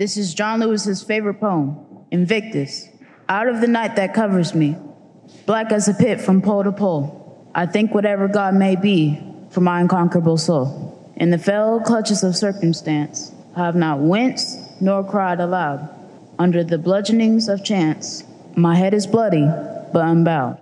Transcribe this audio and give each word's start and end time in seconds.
This 0.00 0.16
is 0.16 0.32
John 0.32 0.60
Lewis's 0.60 1.02
favorite 1.02 1.40
poem, 1.40 1.76
Invictus. 2.10 2.88
Out 3.28 3.48
of 3.48 3.60
the 3.60 3.66
night 3.66 3.96
that 3.96 4.14
covers 4.14 4.54
me, 4.54 4.74
black 5.44 5.72
as 5.72 5.88
a 5.88 5.92
pit 5.92 6.22
from 6.22 6.40
pole 6.40 6.64
to 6.64 6.72
pole, 6.72 7.46
I 7.54 7.66
think 7.66 7.92
whatever 7.92 8.26
God 8.26 8.54
may 8.54 8.76
be 8.76 9.20
for 9.50 9.60
my 9.60 9.78
unconquerable 9.82 10.38
soul. 10.38 11.12
In 11.16 11.28
the 11.28 11.36
fell 11.36 11.80
clutches 11.80 12.22
of 12.22 12.34
circumstance, 12.34 13.34
I 13.54 13.66
have 13.66 13.76
not 13.76 13.98
winced 14.00 14.80
nor 14.80 15.04
cried 15.04 15.38
aloud. 15.38 15.86
Under 16.38 16.64
the 16.64 16.78
bludgeonings 16.78 17.50
of 17.50 17.62
chance, 17.62 18.24
my 18.56 18.76
head 18.76 18.94
is 18.94 19.06
bloody 19.06 19.44
but 19.92 20.02
unbowed. 20.02 20.56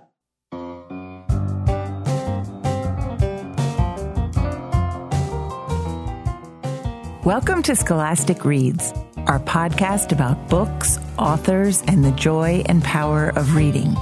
Welcome 7.23 7.63
to 7.63 7.75
Scholastic 7.75 8.43
Reads, 8.43 8.93
our 9.29 9.39
podcast 9.39 10.11
about 10.11 10.49
books, 10.49 10.97
authors, 11.19 11.83
and 11.87 12.03
the 12.03 12.11
joy 12.13 12.63
and 12.65 12.83
power 12.83 13.29
of 13.35 13.55
reading. 13.55 13.95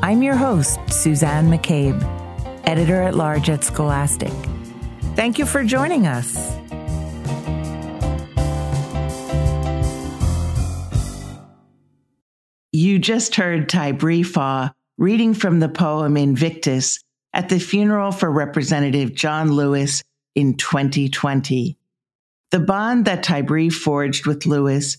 I'm 0.00 0.22
your 0.22 0.36
host, 0.36 0.78
Suzanne 0.88 1.50
McCabe, 1.50 2.00
editor 2.62 3.02
at 3.02 3.16
large 3.16 3.50
at 3.50 3.64
Scholastic. 3.64 4.32
Thank 5.16 5.40
you 5.40 5.44
for 5.44 5.64
joining 5.64 6.06
us. 6.06 6.56
You 12.70 13.00
just 13.00 13.34
heard 13.34 13.68
Tybre 13.68 14.22
Faw 14.22 14.70
reading 14.98 15.34
from 15.34 15.58
the 15.58 15.68
poem 15.68 16.16
Invictus 16.16 17.00
at 17.34 17.48
the 17.48 17.58
funeral 17.58 18.12
for 18.12 18.30
Representative 18.30 19.16
John 19.16 19.50
Lewis 19.50 20.04
in 20.36 20.56
2020. 20.56 21.76
The 22.50 22.60
bond 22.60 23.04
that 23.04 23.22
Tybre 23.22 23.70
forged 23.70 24.26
with 24.26 24.44
Lewis 24.44 24.98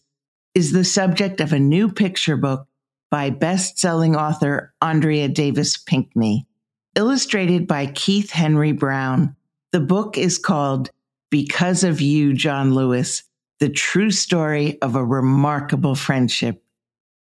is 0.56 0.72
the 0.72 0.86
subject 0.86 1.42
of 1.42 1.52
a 1.52 1.60
new 1.60 1.92
picture 1.92 2.38
book 2.38 2.66
by 3.10 3.30
best-selling 3.30 4.16
author 4.16 4.74
Andrea 4.82 5.28
Davis 5.28 5.76
Pinkney. 5.78 6.48
Illustrated 6.96 7.68
by 7.68 7.88
Keith 7.88 8.32
Henry 8.32 8.72
Brown, 8.72 9.36
the 9.74 9.82
book 9.82 10.18
is 10.18 10.38
called 10.38 10.92
Because 11.30 11.84
of 11.84 12.00
You, 12.00 12.34
John 12.34 12.74
Lewis, 12.74 13.24
the 13.60 13.70
true 13.70 14.12
story 14.12 14.82
of 14.82 14.96
a 14.96 15.04
remarkable 15.04 15.96
friendship. 15.96 16.64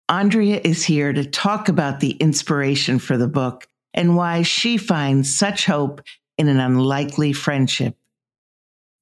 Andrea 0.08 0.60
is 0.62 0.84
here 0.84 1.12
to 1.12 1.24
talk 1.24 1.68
about 1.68 2.00
the 2.00 2.12
inspiration 2.12 2.98
for 2.98 3.16
the 3.16 3.28
book 3.28 3.68
and 3.94 4.16
why 4.16 4.42
she 4.42 4.76
finds 4.76 5.36
such 5.36 5.66
hope 5.66 6.00
in 6.36 6.48
an 6.48 6.58
unlikely 6.58 7.32
friendship. 7.32 7.96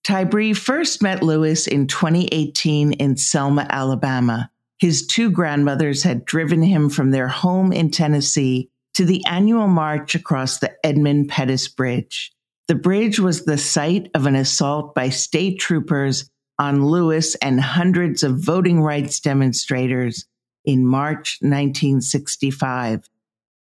Tybre 0.05 0.55
first 0.55 1.02
met 1.02 1.22
Lewis 1.22 1.66
in 1.66 1.86
2018 1.86 2.92
in 2.92 3.16
Selma, 3.16 3.66
Alabama. 3.70 4.50
His 4.78 5.06
two 5.06 5.30
grandmothers 5.30 6.02
had 6.02 6.27
driven 6.27 6.62
him 6.62 6.91
from 6.91 7.11
their 7.11 7.27
home 7.27 7.72
in 7.72 7.91
Tennessee 7.91 8.69
to 8.92 9.06
the 9.06 9.24
annual 9.24 9.66
march 9.66 10.14
across 10.14 10.58
the 10.58 10.77
Edmund 10.84 11.30
Pettus 11.30 11.69
Bridge. 11.69 12.33
The 12.69 12.74
bridge 12.74 13.19
was 13.19 13.44
the 13.46 13.56
site 13.56 14.11
of 14.14 14.27
an 14.27 14.34
assault 14.34 14.94
by 14.94 15.08
state 15.08 15.58
troopers 15.58 16.30
on 16.58 16.84
Lewis 16.84 17.34
and 17.36 17.58
hundreds 17.58 18.22
of 18.22 18.39
voting 18.39 18.83
rights 18.83 19.20
demonstrators 19.20 20.27
in 20.66 20.86
March 20.86 21.39
1965. 21.41 23.08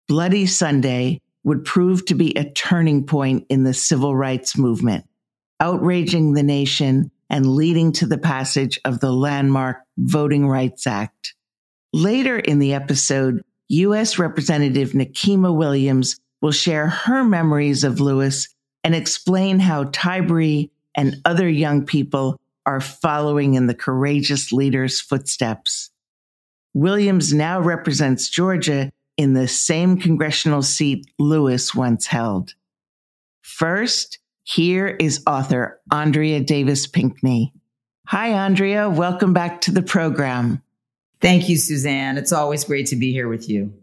Bloody 0.07 0.47
Sunday 0.47 1.21
would 1.43 1.65
prove 1.65 2.03
to 2.05 2.15
be 2.15 2.35
a 2.35 2.49
turning 2.49 3.05
point 3.05 3.45
in 3.49 3.63
the 3.63 3.75
civil 3.75 4.15
rights 4.15 4.57
movement 4.57 5.05
outraging 5.59 6.33
the 6.33 6.43
nation 6.43 7.11
and 7.29 7.47
leading 7.47 7.91
to 7.93 8.05
the 8.05 8.17
passage 8.17 8.79
of 8.85 8.99
the 8.99 9.11
landmark 9.11 9.77
Voting 9.97 10.47
Rights 10.47 10.85
Act. 10.85 11.33
Later 11.93 12.37
in 12.37 12.59
the 12.59 12.73
episode, 12.73 13.43
U.S. 13.69 14.19
Representative 14.19 14.91
Nikema 14.91 15.55
Williams 15.55 16.19
will 16.41 16.51
share 16.51 16.87
her 16.87 17.23
memories 17.23 17.83
of 17.83 17.99
Lewis 17.99 18.47
and 18.83 18.93
explain 18.93 19.59
how 19.59 19.85
Tybre 19.85 20.65
and 20.93 21.15
other 21.25 21.49
young 21.49 21.85
people 21.85 22.39
are 22.65 22.81
following 22.81 23.55
in 23.55 23.67
the 23.67 23.73
courageous 23.73 24.51
leader's 24.51 24.99
footsteps. 24.99 25.89
Williams 26.73 27.33
now 27.33 27.59
represents 27.59 28.29
Georgia 28.29 28.91
in 29.17 29.33
the 29.33 29.47
same 29.47 29.97
congressional 29.99 30.61
seat 30.61 31.05
Lewis 31.17 31.73
once 31.73 32.05
held. 32.07 32.53
First, 33.41 34.19
here 34.47 34.87
is 34.87 35.23
author 35.25 35.81
Andrea 35.91 36.39
Davis 36.39 36.85
Pinkney. 36.85 37.51
Hi, 38.05 38.29
Andrea. 38.29 38.87
Welcome 38.87 39.33
back 39.33 39.61
to 39.61 39.71
the 39.71 39.81
program. 39.81 40.61
Thank 41.19 41.49
you, 41.49 41.57
Suzanne. 41.57 42.19
It's 42.19 42.31
always 42.31 42.63
great 42.63 42.85
to 42.87 42.95
be 42.95 43.11
here 43.11 43.27
with 43.27 43.49
you. 43.49 43.73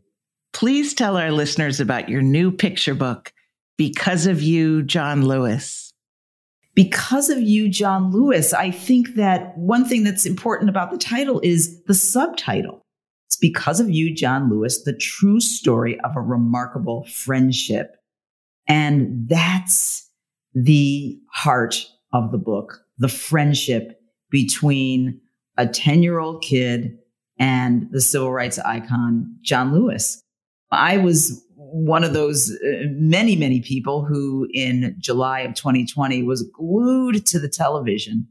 Please 0.53 0.95
tell 0.95 1.17
our 1.17 1.33
listeners 1.33 1.81
about 1.81 2.09
your 2.09 2.23
new 2.23 2.53
picture 2.53 2.95
book, 2.95 3.33
Because 3.77 4.27
of 4.27 4.41
You, 4.41 4.85
John 4.85 5.27
Lewis. 5.27 5.93
Because 6.77 7.29
of 7.29 7.41
You, 7.41 7.69
John 7.69 8.13
Lewis. 8.13 8.55
I 8.55 8.71
think 8.71 9.17
that 9.17 9.59
one 9.59 9.85
thing 9.85 10.05
that's 10.05 10.27
important 10.27 10.71
about 10.71 10.93
the 10.93 10.99
title 10.99 11.41
is 11.43 11.83
the 11.89 11.95
subtitle. 11.95 12.87
It's 13.27 13.37
Because 13.37 13.81
of 13.81 13.91
You, 13.91 14.15
John 14.15 14.49
Lewis, 14.49 14.85
the 14.85 14.97
true 14.97 15.41
story 15.41 15.99
of 16.03 16.15
a 16.15 16.21
remarkable 16.21 17.05
friendship. 17.07 17.97
And 18.69 19.29
that's 19.29 20.09
the 20.55 21.19
heart 21.33 21.87
of 22.13 22.33
the 22.33 22.39
book, 22.39 22.81
the 22.99 23.09
friendship 23.09 24.01
between 24.31 25.21
a 25.57 25.67
10 25.67 26.03
year 26.03 26.19
old 26.19 26.43
kid 26.43 26.99
and 27.39 27.89
the 27.91 28.01
civil 28.01 28.33
rights 28.33 28.59
icon, 28.59 29.37
John 29.43 29.73
Lewis. 29.73 30.23
I 30.71 30.99
was 30.99 31.45
one 31.57 32.05
of 32.05 32.13
those 32.13 32.51
uh, 32.51 32.85
many, 32.91 33.37
many 33.37 33.61
people 33.61 34.05
who 34.05 34.47
in 34.53 34.95
July 34.99 35.41
of 35.41 35.55
2020 35.55 36.23
was 36.23 36.43
glued 36.55 37.27
to 37.27 37.39
the 37.39 37.49
television 37.49 38.29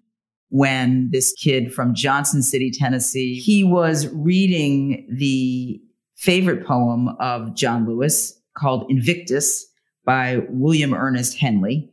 when 0.49 1.09
this 1.11 1.33
kid 1.33 1.73
from 1.73 1.95
Johnson 1.95 2.43
City, 2.43 2.71
Tennessee, 2.71 3.39
he 3.39 3.63
was 3.63 4.07
reading 4.09 5.07
the 5.09 5.81
favorite 6.15 6.65
poem 6.65 7.07
of 7.19 7.55
John 7.55 7.87
Lewis 7.87 8.37
called 8.55 8.85
Invictus 8.89 9.65
by 10.05 10.41
William 10.49 10.93
Ernest 10.93 11.37
Henley. 11.37 11.90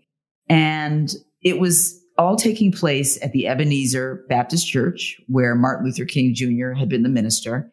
And 0.48 1.12
it 1.42 1.59
was 1.59 2.00
all 2.16 2.36
taking 2.36 2.72
place 2.72 3.22
at 3.22 3.32
the 3.32 3.47
Ebenezer 3.47 4.25
Baptist 4.28 4.66
Church, 4.66 5.20
where 5.28 5.54
Martin 5.54 5.86
Luther 5.86 6.04
King 6.04 6.34
Jr. 6.34 6.72
had 6.72 6.88
been 6.88 7.04
the 7.04 7.09
minister. 7.09 7.72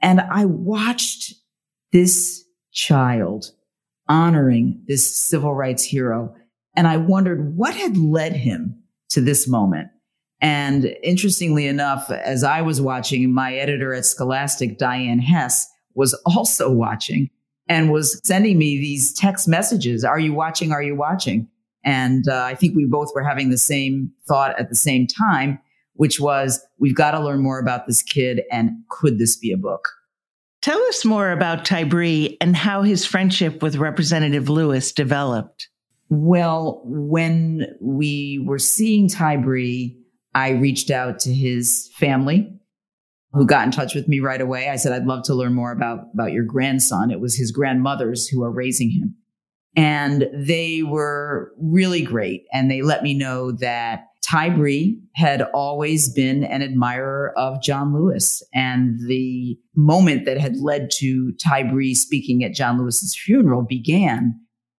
And 0.00 0.20
I 0.20 0.44
watched 0.46 1.34
this 1.92 2.44
child 2.72 3.52
honoring 4.08 4.82
this 4.86 5.16
civil 5.16 5.54
rights 5.54 5.82
hero. 5.82 6.34
And 6.74 6.86
I 6.86 6.96
wondered 6.96 7.56
what 7.56 7.74
had 7.74 7.96
led 7.96 8.34
him 8.34 8.82
to 9.10 9.20
this 9.20 9.48
moment. 9.48 9.88
And 10.40 10.94
interestingly 11.02 11.66
enough, 11.66 12.10
as 12.10 12.44
I 12.44 12.60
was 12.60 12.80
watching, 12.80 13.32
my 13.32 13.54
editor 13.54 13.94
at 13.94 14.04
Scholastic, 14.04 14.78
Diane 14.78 15.18
Hess, 15.18 15.66
was 15.94 16.12
also 16.26 16.70
watching 16.70 17.30
and 17.68 17.90
was 17.90 18.20
sending 18.22 18.58
me 18.58 18.78
these 18.78 19.12
text 19.14 19.48
messages. 19.48 20.04
Are 20.04 20.18
you 20.18 20.34
watching? 20.34 20.72
Are 20.72 20.82
you 20.82 20.94
watching? 20.94 21.48
And 21.86 22.28
uh, 22.28 22.42
I 22.42 22.56
think 22.56 22.74
we 22.76 22.84
both 22.84 23.12
were 23.14 23.22
having 23.22 23.48
the 23.48 23.56
same 23.56 24.10
thought 24.26 24.58
at 24.58 24.68
the 24.68 24.74
same 24.74 25.06
time, 25.06 25.60
which 25.94 26.20
was 26.20 26.60
we've 26.78 26.96
got 26.96 27.12
to 27.12 27.20
learn 27.20 27.40
more 27.40 27.60
about 27.60 27.86
this 27.86 28.02
kid 28.02 28.42
and 28.50 28.70
could 28.90 29.18
this 29.18 29.36
be 29.36 29.52
a 29.52 29.56
book? 29.56 29.88
Tell 30.62 30.82
us 30.88 31.04
more 31.04 31.30
about 31.30 31.64
Tybre 31.64 32.34
and 32.40 32.56
how 32.56 32.82
his 32.82 33.06
friendship 33.06 33.62
with 33.62 33.76
Representative 33.76 34.48
Lewis 34.48 34.90
developed. 34.90 35.68
Well, 36.08 36.82
when 36.84 37.66
we 37.80 38.42
were 38.44 38.58
seeing 38.58 39.08
Tybre, 39.08 39.90
I 40.34 40.50
reached 40.50 40.90
out 40.90 41.20
to 41.20 41.32
his 41.32 41.88
family 41.94 42.52
who 43.32 43.46
got 43.46 43.64
in 43.64 43.70
touch 43.70 43.94
with 43.94 44.08
me 44.08 44.18
right 44.18 44.40
away. 44.40 44.68
I 44.68 44.76
said, 44.76 44.92
I'd 44.92 45.06
love 45.06 45.22
to 45.24 45.34
learn 45.34 45.54
more 45.54 45.70
about, 45.70 46.06
about 46.14 46.32
your 46.32 46.44
grandson. 46.44 47.10
It 47.10 47.20
was 47.20 47.36
his 47.36 47.52
grandmothers 47.52 48.26
who 48.26 48.42
are 48.42 48.50
raising 48.50 48.90
him. 48.90 49.14
And 49.76 50.28
they 50.32 50.82
were 50.82 51.52
really 51.60 52.00
great. 52.00 52.46
And 52.52 52.70
they 52.70 52.80
let 52.80 53.02
me 53.02 53.12
know 53.12 53.52
that 53.52 54.06
Tybre 54.24 54.94
had 55.14 55.42
always 55.54 56.08
been 56.08 56.42
an 56.44 56.62
admirer 56.62 57.32
of 57.36 57.62
John 57.62 57.94
Lewis. 57.94 58.42
And 58.54 58.98
the 59.06 59.56
moment 59.76 60.24
that 60.24 60.38
had 60.38 60.56
led 60.56 60.90
to 60.96 61.32
Tybre 61.32 61.94
speaking 61.94 62.42
at 62.42 62.54
John 62.54 62.78
Lewis's 62.78 63.16
funeral 63.16 63.62
began 63.62 64.34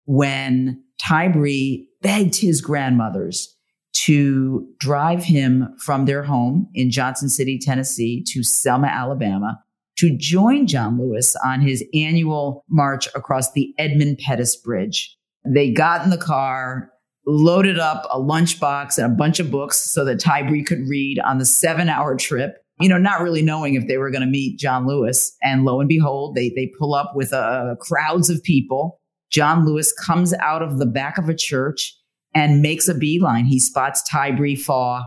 when 0.05 0.83
Tybre 0.99 1.85
begged 2.01 2.35
his 2.35 2.59
grandmothers 2.59 3.55
to 3.93 4.67
drive 4.79 5.23
him 5.23 5.75
from 5.79 6.05
their 6.05 6.23
home 6.23 6.69
in 6.73 6.91
Johnson 6.91 7.29
City, 7.29 7.59
Tennessee 7.59 8.23
to 8.27 8.43
Selma, 8.43 8.87
Alabama 8.87 9.59
to 9.97 10.15
join 10.17 10.67
John 10.67 10.99
Lewis 10.99 11.35
on 11.43 11.61
his 11.61 11.83
annual 11.93 12.63
march 12.69 13.07
across 13.15 13.51
the 13.51 13.73
Edmund 13.77 14.19
Pettus 14.19 14.55
Bridge. 14.55 15.17
They 15.45 15.71
got 15.71 16.03
in 16.03 16.09
the 16.09 16.17
car. 16.17 16.91
loaded 17.25 17.77
up 17.77 18.07
a 18.09 18.17
lunchbox 18.17 18.97
and 18.97 19.11
a 19.11 19.15
bunch 19.15 19.39
of 19.39 19.51
books 19.51 19.77
so 19.77 20.05
that 20.05 20.19
Tybre 20.19 20.63
could 20.65 20.87
read 20.87 21.19
on 21.19 21.39
the 21.39 21.45
seven 21.45 21.89
hour 21.89 22.15
trip. 22.15 22.57
You 22.79 22.87
know, 22.87 22.97
not 22.97 23.21
really 23.21 23.41
knowing 23.41 23.73
if 23.73 23.87
they 23.87 23.97
were 23.97 24.11
going 24.11 24.21
to 24.21 24.27
meet 24.27 24.59
John 24.59 24.87
Lewis. 24.87 25.35
And 25.41 25.65
lo 25.65 25.79
and 25.79 25.89
behold, 25.89 26.35
they, 26.35 26.53
they 26.55 26.71
pull 26.79 26.93
up 26.93 27.13
with 27.15 27.33
uh, 27.33 27.75
crowds 27.81 28.29
of 28.29 28.43
people. 28.43 29.01
John 29.31 29.65
Lewis 29.65 29.91
comes 29.91 30.33
out 30.35 30.61
of 30.61 30.77
the 30.77 30.85
back 30.85 31.17
of 31.17 31.27
a 31.27 31.35
church 31.35 31.93
and 32.33 32.61
makes 32.61 32.87
a 32.87 32.93
beeline. 32.93 33.45
He 33.45 33.59
spots 33.59 34.07
Tybre 34.07 34.55
Faw, 34.55 35.03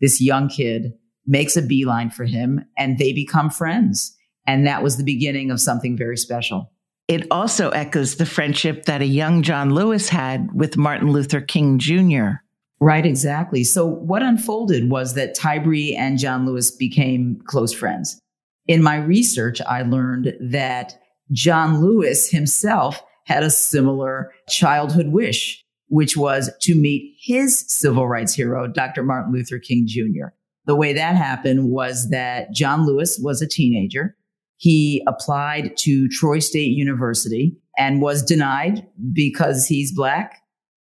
this 0.00 0.20
young 0.20 0.48
kid, 0.48 0.94
makes 1.26 1.56
a 1.56 1.62
beeline 1.62 2.10
for 2.10 2.24
him, 2.24 2.64
and 2.76 2.98
they 2.98 3.12
become 3.12 3.50
friends. 3.50 4.16
And 4.46 4.66
that 4.66 4.82
was 4.82 4.96
the 4.96 5.04
beginning 5.04 5.50
of 5.50 5.60
something 5.60 5.96
very 5.96 6.16
special. 6.16 6.72
It 7.08 7.26
also 7.30 7.70
echoes 7.70 8.16
the 8.16 8.26
friendship 8.26 8.84
that 8.86 9.02
a 9.02 9.06
young 9.06 9.42
John 9.42 9.74
Lewis 9.74 10.08
had 10.08 10.52
with 10.52 10.76
Martin 10.76 11.12
Luther 11.12 11.40
King 11.40 11.78
Jr. 11.78 12.42
Right, 12.80 13.06
exactly. 13.06 13.64
So 13.64 13.86
what 13.86 14.22
unfolded 14.22 14.90
was 14.90 15.14
that 15.14 15.34
Tybre 15.34 15.94
and 15.96 16.18
John 16.18 16.46
Lewis 16.46 16.70
became 16.70 17.40
close 17.46 17.72
friends. 17.72 18.18
In 18.66 18.82
my 18.82 18.96
research, 18.96 19.60
I 19.62 19.82
learned 19.82 20.34
that 20.40 21.00
John 21.30 21.80
Lewis 21.80 22.30
himself 22.30 23.02
had 23.26 23.42
a 23.42 23.50
similar 23.50 24.32
childhood 24.48 25.08
wish, 25.08 25.64
which 25.88 26.16
was 26.16 26.50
to 26.62 26.74
meet 26.74 27.16
his 27.20 27.64
civil 27.68 28.08
rights 28.08 28.34
hero, 28.34 28.66
Dr. 28.66 29.02
Martin 29.02 29.32
Luther 29.32 29.58
King 29.58 29.86
Jr. 29.86 30.34
The 30.66 30.76
way 30.76 30.92
that 30.92 31.16
happened 31.16 31.70
was 31.70 32.10
that 32.10 32.52
John 32.52 32.86
Lewis 32.86 33.18
was 33.22 33.42
a 33.42 33.48
teenager. 33.48 34.16
He 34.62 35.02
applied 35.08 35.76
to 35.78 36.06
Troy 36.06 36.38
State 36.38 36.70
University 36.70 37.58
and 37.76 38.00
was 38.00 38.22
denied 38.22 38.86
because 39.12 39.66
he's 39.66 39.92
black 39.92 40.40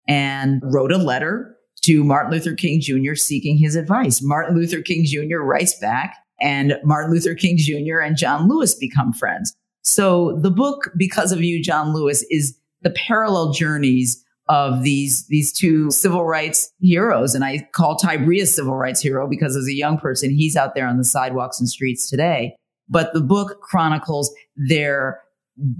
and 0.08 0.60
wrote 0.64 0.90
a 0.90 0.98
letter 0.98 1.56
to 1.82 2.02
Martin 2.02 2.32
Luther 2.32 2.54
King 2.54 2.80
Jr. 2.80 3.14
seeking 3.14 3.56
his 3.56 3.76
advice. 3.76 4.20
Martin 4.20 4.56
Luther 4.56 4.82
King 4.82 5.04
Jr. 5.04 5.38
writes 5.38 5.78
back 5.78 6.16
and 6.40 6.74
Martin 6.82 7.12
Luther 7.12 7.36
King 7.36 7.56
Jr. 7.56 8.00
and 8.00 8.16
John 8.16 8.48
Lewis 8.48 8.74
become 8.74 9.12
friends. 9.12 9.54
So 9.82 10.36
the 10.42 10.50
book, 10.50 10.90
Because 10.96 11.30
of 11.30 11.40
You, 11.40 11.62
John 11.62 11.94
Lewis, 11.94 12.24
is 12.30 12.58
the 12.82 12.90
parallel 12.90 13.52
journeys 13.52 14.24
of 14.48 14.82
these 14.82 15.24
these 15.28 15.52
two 15.52 15.92
civil 15.92 16.24
rights 16.24 16.68
heroes. 16.80 17.32
And 17.32 17.44
I 17.44 17.68
call 17.74 17.94
Tybre 17.94 18.42
a 18.42 18.44
civil 18.44 18.74
rights 18.74 19.00
hero 19.00 19.28
because 19.28 19.54
as 19.54 19.68
a 19.68 19.72
young 19.72 19.98
person, 19.98 20.30
he's 20.30 20.56
out 20.56 20.74
there 20.74 20.88
on 20.88 20.98
the 20.98 21.04
sidewalks 21.04 21.60
and 21.60 21.68
streets 21.68 22.10
today. 22.10 22.56
But 22.88 23.12
the 23.12 23.20
book 23.20 23.60
chronicles 23.60 24.32
their 24.56 25.20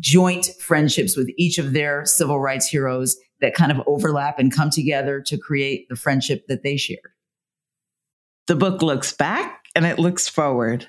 joint 0.01 0.51
friendships 0.61 1.17
with 1.17 1.31
each 1.37 1.59
of 1.59 1.73
their 1.73 2.05
civil 2.05 2.41
rights 2.41 2.67
heroes 2.67 3.17
that 3.41 3.55
kind 3.55 3.71
of 3.71 3.81
overlap 3.87 4.39
and 4.39 4.53
come 4.53 4.71
together 4.71 5.21
to 5.23 5.39
create 5.39 5.89
the 5.89 5.97
friendship 5.97 6.47
that 6.49 6.63
they 6.63 6.77
shared. 6.77 7.13
The 8.49 8.57
book 8.57 8.83
looks 8.83 9.13
back 9.13 9.67
and 9.77 9.87
it 9.87 9.99
looks 9.99 10.29
forward. 10.29 10.89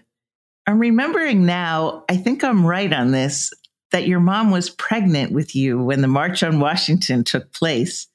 I'm 0.65 0.79
remembering 0.79 1.45
now, 1.45 2.05
I 2.09 2.17
think 2.17 2.43
I'm 2.43 2.65
right 2.65 2.91
on 2.91 3.11
this, 3.11 3.51
that 3.91 4.07
your 4.07 4.19
mom 4.19 4.51
was 4.51 4.69
pregnant 4.69 5.31
with 5.31 5.55
you 5.55 5.81
when 5.81 6.01
the 6.01 6.07
March 6.07 6.43
on 6.43 6.59
Washington 6.59 7.23
took 7.23 7.51
place, 7.53 8.07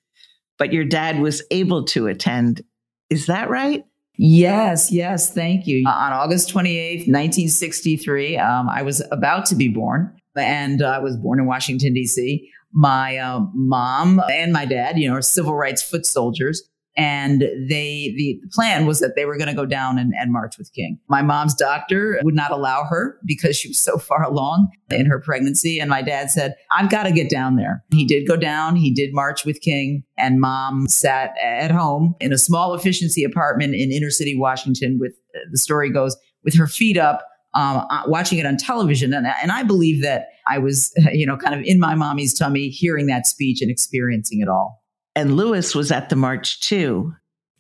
but 0.58 0.72
your 0.72 0.84
dad 0.84 1.20
was 1.20 1.42
able 1.50 1.84
to 1.86 2.06
attend. 2.06 2.62
Is 3.10 3.26
that 3.26 3.50
right? 3.50 3.84
Yes, 4.16 4.92
yes, 4.92 5.32
thank 5.32 5.66
you. 5.66 5.84
Uh, 5.86 5.90
on 5.90 6.12
August 6.12 6.48
28th, 6.48 7.08
1963, 7.08 8.36
um, 8.38 8.68
I 8.68 8.82
was 8.82 9.02
about 9.10 9.46
to 9.46 9.56
be 9.56 9.68
born, 9.68 10.14
and 10.36 10.82
uh, 10.82 10.86
I 10.86 10.98
was 11.00 11.16
born 11.16 11.40
in 11.40 11.46
Washington, 11.46 11.94
D.C. 11.94 12.48
My 12.72 13.16
uh, 13.16 13.40
mom 13.54 14.20
and 14.30 14.52
my 14.52 14.66
dad, 14.66 14.98
you 14.98 15.08
know, 15.08 15.16
are 15.16 15.22
civil 15.22 15.54
rights 15.54 15.82
foot 15.82 16.06
soldiers 16.06 16.62
and 16.96 17.42
they 17.68 18.14
the 18.16 18.40
plan 18.52 18.86
was 18.86 19.00
that 19.00 19.16
they 19.16 19.24
were 19.24 19.36
going 19.36 19.48
to 19.48 19.54
go 19.54 19.66
down 19.66 19.98
and, 19.98 20.12
and 20.18 20.32
march 20.32 20.56
with 20.58 20.72
king. 20.72 20.98
My 21.08 21.22
mom's 21.22 21.54
doctor 21.54 22.20
would 22.22 22.34
not 22.34 22.52
allow 22.52 22.84
her 22.84 23.18
because 23.24 23.56
she 23.56 23.68
was 23.68 23.78
so 23.78 23.98
far 23.98 24.22
along 24.22 24.68
in 24.90 25.06
her 25.06 25.18
pregnancy. 25.18 25.80
And 25.80 25.90
my 25.90 26.02
dad 26.02 26.30
said 26.30 26.54
i've 26.72 26.90
got 26.90 27.04
to 27.04 27.12
get 27.12 27.28
down 27.28 27.56
there. 27.56 27.84
He 27.90 28.04
did 28.04 28.28
go 28.28 28.36
down 28.36 28.76
he 28.76 28.92
did 28.92 29.12
march 29.12 29.44
with 29.44 29.60
king 29.60 30.04
and 30.16 30.40
mom 30.40 30.86
sat 30.88 31.34
at 31.42 31.70
home 31.70 32.14
in 32.20 32.32
a 32.32 32.38
small 32.38 32.74
efficiency 32.74 33.24
apartment 33.24 33.74
in 33.74 33.90
inner 33.90 34.10
city 34.10 34.36
washington 34.38 34.98
with 35.00 35.14
the 35.50 35.58
story 35.58 35.90
goes 35.90 36.16
with 36.44 36.54
her 36.54 36.66
feet 36.66 36.96
up 36.96 37.26
um, 37.54 37.86
uh, 37.88 38.02
watching 38.06 38.38
it 38.38 38.46
on 38.46 38.56
television. 38.56 39.12
And, 39.12 39.26
and 39.26 39.50
i 39.50 39.62
believe 39.62 40.02
that 40.02 40.28
i 40.48 40.58
was 40.58 40.92
you 41.12 41.26
know 41.26 41.36
kind 41.36 41.54
of 41.54 41.62
in 41.64 41.80
my 41.80 41.94
mommy's 41.94 42.34
tummy 42.34 42.68
hearing 42.68 43.06
that 43.06 43.26
speech 43.26 43.60
and 43.62 43.70
experiencing 43.70 44.40
it 44.40 44.48
all 44.48 44.83
and 45.14 45.36
Lewis 45.36 45.74
was 45.74 45.90
at 45.92 46.08
the 46.08 46.16
march 46.16 46.60
too. 46.60 47.12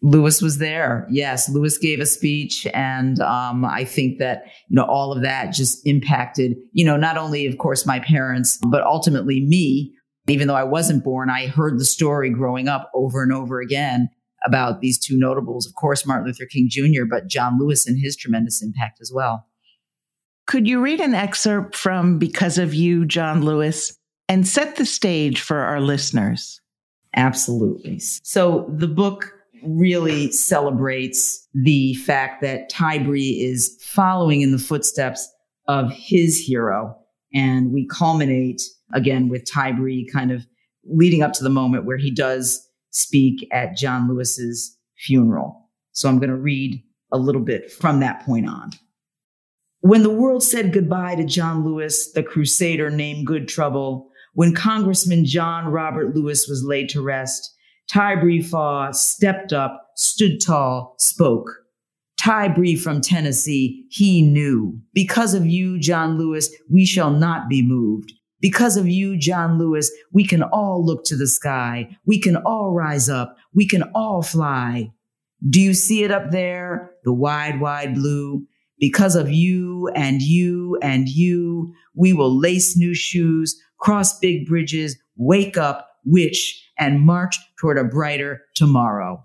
Lewis 0.02 0.42
was 0.42 0.58
there. 0.58 1.06
Yes, 1.10 1.48
Lewis 1.48 1.78
gave 1.78 1.98
a 1.98 2.06
speech, 2.06 2.66
and 2.74 3.20
um, 3.20 3.64
I 3.64 3.84
think 3.84 4.18
that 4.18 4.44
you 4.68 4.76
know 4.76 4.84
all 4.84 5.12
of 5.12 5.22
that 5.22 5.52
just 5.52 5.86
impacted 5.86 6.56
you 6.72 6.84
know 6.84 6.96
not 6.96 7.16
only 7.16 7.46
of 7.46 7.58
course 7.58 7.86
my 7.86 8.00
parents, 8.00 8.58
but 8.68 8.82
ultimately 8.82 9.40
me. 9.40 9.92
Even 10.26 10.48
though 10.48 10.54
I 10.54 10.64
wasn't 10.64 11.04
born, 11.04 11.28
I 11.28 11.48
heard 11.48 11.78
the 11.78 11.84
story 11.84 12.30
growing 12.30 12.66
up 12.66 12.90
over 12.94 13.22
and 13.22 13.30
over 13.30 13.60
again 13.60 14.08
about 14.46 14.80
these 14.80 14.98
two 14.98 15.18
notables. 15.18 15.66
Of 15.66 15.74
course, 15.74 16.06
Martin 16.06 16.26
Luther 16.26 16.46
King 16.46 16.68
Jr., 16.70 17.04
but 17.08 17.26
John 17.26 17.58
Lewis 17.58 17.86
and 17.86 17.98
his 18.00 18.16
tremendous 18.16 18.62
impact 18.62 19.00
as 19.02 19.12
well. 19.14 19.46
Could 20.46 20.68
you 20.68 20.80
read 20.80 21.00
an 21.00 21.14
excerpt 21.14 21.76
from 21.76 22.18
Because 22.18 22.58
of 22.58 22.74
You, 22.74 23.04
John 23.06 23.42
Lewis, 23.42 23.96
and 24.28 24.46
set 24.46 24.76
the 24.76 24.86
stage 24.86 25.40
for 25.40 25.58
our 25.58 25.80
listeners? 25.80 26.60
Absolutely. 27.16 27.98
So 27.98 28.66
the 28.68 28.88
book 28.88 29.32
really 29.62 30.30
celebrates 30.32 31.48
the 31.54 31.94
fact 31.94 32.42
that 32.42 32.68
Tybre 32.68 33.16
is 33.16 33.78
following 33.80 34.42
in 34.42 34.52
the 34.52 34.58
footsteps 34.58 35.28
of 35.68 35.90
his 35.92 36.38
hero. 36.38 36.96
And 37.32 37.72
we 37.72 37.86
culminate 37.86 38.62
again 38.92 39.28
with 39.28 39.50
Tybre 39.50 40.04
kind 40.12 40.30
of 40.30 40.46
leading 40.84 41.22
up 41.22 41.32
to 41.34 41.44
the 41.44 41.50
moment 41.50 41.86
where 41.86 41.96
he 41.96 42.10
does 42.10 42.68
speak 42.90 43.48
at 43.52 43.76
John 43.76 44.08
Lewis's 44.08 44.76
funeral. 44.96 45.68
So 45.92 46.08
I'm 46.08 46.18
going 46.18 46.30
to 46.30 46.36
read 46.36 46.82
a 47.12 47.18
little 47.18 47.40
bit 47.40 47.70
from 47.70 48.00
that 48.00 48.24
point 48.24 48.48
on. 48.48 48.70
When 49.80 50.02
the 50.02 50.10
world 50.10 50.42
said 50.42 50.72
goodbye 50.72 51.14
to 51.16 51.24
John 51.24 51.64
Lewis, 51.64 52.12
the 52.12 52.22
crusader 52.22 52.90
named 52.90 53.26
Good 53.26 53.48
Trouble, 53.48 54.10
when 54.34 54.54
Congressman 54.54 55.24
John 55.24 55.66
Robert 55.66 56.14
Lewis 56.14 56.46
was 56.48 56.64
laid 56.64 56.88
to 56.90 57.02
rest, 57.02 57.54
Tybre 57.90 58.42
Faw 58.42 58.90
stepped 58.92 59.52
up, 59.52 59.90
stood 59.96 60.40
tall, 60.40 60.94
spoke. 60.98 61.50
Tybre 62.16 62.76
from 62.76 63.00
Tennessee, 63.00 63.86
he 63.90 64.22
knew. 64.22 64.80
Because 64.92 65.34
of 65.34 65.46
you, 65.46 65.78
John 65.78 66.18
Lewis, 66.18 66.50
we 66.70 66.84
shall 66.86 67.10
not 67.10 67.48
be 67.48 67.62
moved. 67.62 68.12
Because 68.40 68.76
of 68.76 68.88
you, 68.88 69.16
John 69.16 69.58
Lewis, 69.58 69.90
we 70.12 70.26
can 70.26 70.42
all 70.42 70.84
look 70.84 71.04
to 71.04 71.16
the 71.16 71.26
sky. 71.26 71.96
We 72.04 72.20
can 72.20 72.36
all 72.36 72.72
rise 72.72 73.08
up. 73.08 73.36
We 73.54 73.66
can 73.66 73.84
all 73.94 74.22
fly. 74.22 74.92
Do 75.48 75.60
you 75.60 75.74
see 75.74 76.02
it 76.02 76.10
up 76.10 76.30
there? 76.30 76.92
The 77.04 77.12
wide, 77.12 77.60
wide 77.60 77.94
blue. 77.94 78.46
Because 78.78 79.16
of 79.16 79.30
you 79.30 79.88
and 79.94 80.20
you 80.20 80.78
and 80.82 81.08
you, 81.08 81.74
we 81.94 82.12
will 82.12 82.38
lace 82.38 82.76
new 82.76 82.94
shoes, 82.94 83.58
cross 83.84 84.18
big 84.18 84.46
bridges, 84.46 84.98
wake 85.16 85.56
up, 85.58 85.88
wish, 86.04 86.60
and 86.78 87.02
march 87.02 87.36
toward 87.60 87.78
a 87.78 87.84
brighter 87.84 88.42
tomorrow. 88.54 89.24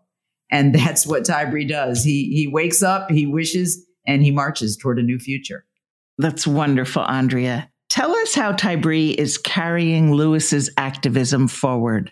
And 0.51 0.75
that's 0.75 1.08
what 1.08 1.25
Tybre 1.25 1.66
does. 1.66 2.04
He, 2.04 2.30
he 2.36 2.48
wakes 2.48 2.84
up, 2.84 3.10
he 3.10 3.25
wishes, 3.25 3.86
and 4.06 4.22
he 4.22 4.32
marches 4.32 4.75
toward 4.78 5.00
a 5.00 5.04
new 5.04 5.18
future. 5.18 5.66
That's 6.18 6.46
wonderful, 6.46 7.04
Andrea. 7.04 7.72
Tell 7.89 8.13
us 8.13 8.36
how 8.36 8.51
Tybre 8.51 9.16
is 9.18 9.38
carrying 9.38 10.12
Lewis's 10.12 10.70
activism 10.78 11.48
forward. 11.48 12.12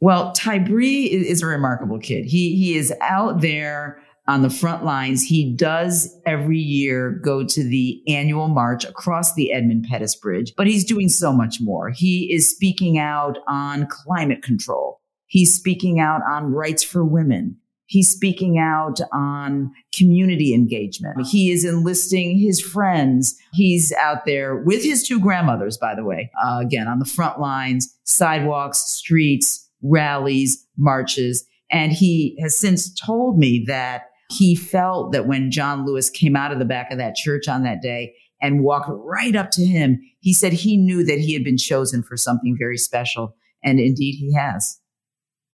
Well, 0.00 0.32
Tybre 0.32 0.80
is 0.80 1.42
a 1.42 1.46
remarkable 1.46 1.98
kid. 1.98 2.24
He, 2.24 2.54
he 2.54 2.76
is 2.76 2.94
out 3.00 3.40
there 3.40 4.00
on 4.28 4.42
the 4.42 4.50
front 4.50 4.84
lines. 4.84 5.22
He 5.22 5.52
does 5.56 6.14
every 6.26 6.58
year 6.58 7.10
go 7.10 7.44
to 7.44 7.64
the 7.64 8.02
annual 8.06 8.48
march 8.48 8.84
across 8.84 9.34
the 9.34 9.52
Edmund 9.52 9.86
Pettus 9.90 10.14
Bridge, 10.14 10.52
but 10.56 10.66
he's 10.66 10.84
doing 10.84 11.08
so 11.08 11.32
much 11.32 11.60
more. 11.60 11.90
He 11.90 12.32
is 12.32 12.48
speaking 12.48 12.98
out 12.98 13.38
on 13.48 13.86
climate 13.86 14.42
control. 14.42 15.00
He's 15.26 15.54
speaking 15.54 15.98
out 15.98 16.20
on 16.30 16.52
rights 16.52 16.84
for 16.84 17.04
women. 17.04 17.56
He's 17.86 18.10
speaking 18.10 18.58
out 18.58 19.00
on 19.14 19.72
community 19.96 20.52
engagement. 20.52 21.26
He 21.26 21.50
is 21.50 21.64
enlisting 21.64 22.38
his 22.38 22.60
friends. 22.60 23.34
He's 23.54 23.92
out 23.92 24.26
there 24.26 24.56
with 24.56 24.84
his 24.84 25.08
two 25.08 25.18
grandmothers, 25.18 25.78
by 25.78 25.94
the 25.94 26.04
way, 26.04 26.30
uh, 26.44 26.58
again, 26.60 26.86
on 26.86 26.98
the 26.98 27.06
front 27.06 27.40
lines, 27.40 27.98
sidewalks, 28.04 28.80
streets, 28.80 29.70
rallies, 29.82 30.66
marches. 30.76 31.46
And 31.70 31.90
he 31.92 32.36
has 32.42 32.58
since 32.58 32.92
told 32.94 33.38
me 33.38 33.64
that 33.68 34.02
he 34.30 34.54
felt 34.54 35.12
that 35.12 35.26
when 35.26 35.50
John 35.50 35.86
Lewis 35.86 36.10
came 36.10 36.36
out 36.36 36.52
of 36.52 36.58
the 36.58 36.64
back 36.64 36.90
of 36.90 36.98
that 36.98 37.14
church 37.14 37.48
on 37.48 37.62
that 37.62 37.80
day 37.80 38.14
and 38.40 38.62
walked 38.62 38.90
right 38.90 39.34
up 39.34 39.50
to 39.52 39.64
him, 39.64 40.00
he 40.20 40.32
said 40.32 40.52
he 40.52 40.76
knew 40.76 41.04
that 41.04 41.18
he 41.18 41.32
had 41.32 41.44
been 41.44 41.56
chosen 41.56 42.02
for 42.02 42.16
something 42.16 42.56
very 42.58 42.78
special. 42.78 43.34
And 43.64 43.80
indeed, 43.80 44.16
he 44.18 44.34
has. 44.34 44.78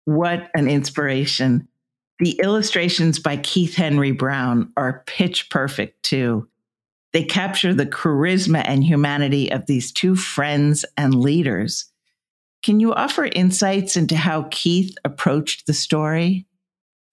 What 0.04 0.50
an 0.54 0.68
inspiration. 0.68 1.68
The 2.18 2.38
illustrations 2.42 3.18
by 3.18 3.36
Keith 3.36 3.74
Henry 3.74 4.10
Brown 4.10 4.72
are 4.76 5.04
pitch 5.06 5.50
perfect 5.50 6.02
too. 6.02 6.48
They 7.12 7.24
capture 7.24 7.74
the 7.74 7.86
charisma 7.86 8.62
and 8.64 8.82
humanity 8.82 9.52
of 9.52 9.66
these 9.66 9.92
two 9.92 10.16
friends 10.16 10.84
and 10.96 11.14
leaders. 11.14 11.90
Can 12.62 12.80
you 12.80 12.94
offer 12.94 13.26
insights 13.26 13.96
into 13.96 14.16
how 14.16 14.46
Keith 14.50 14.96
approached 15.04 15.66
the 15.66 15.74
story? 15.74 16.46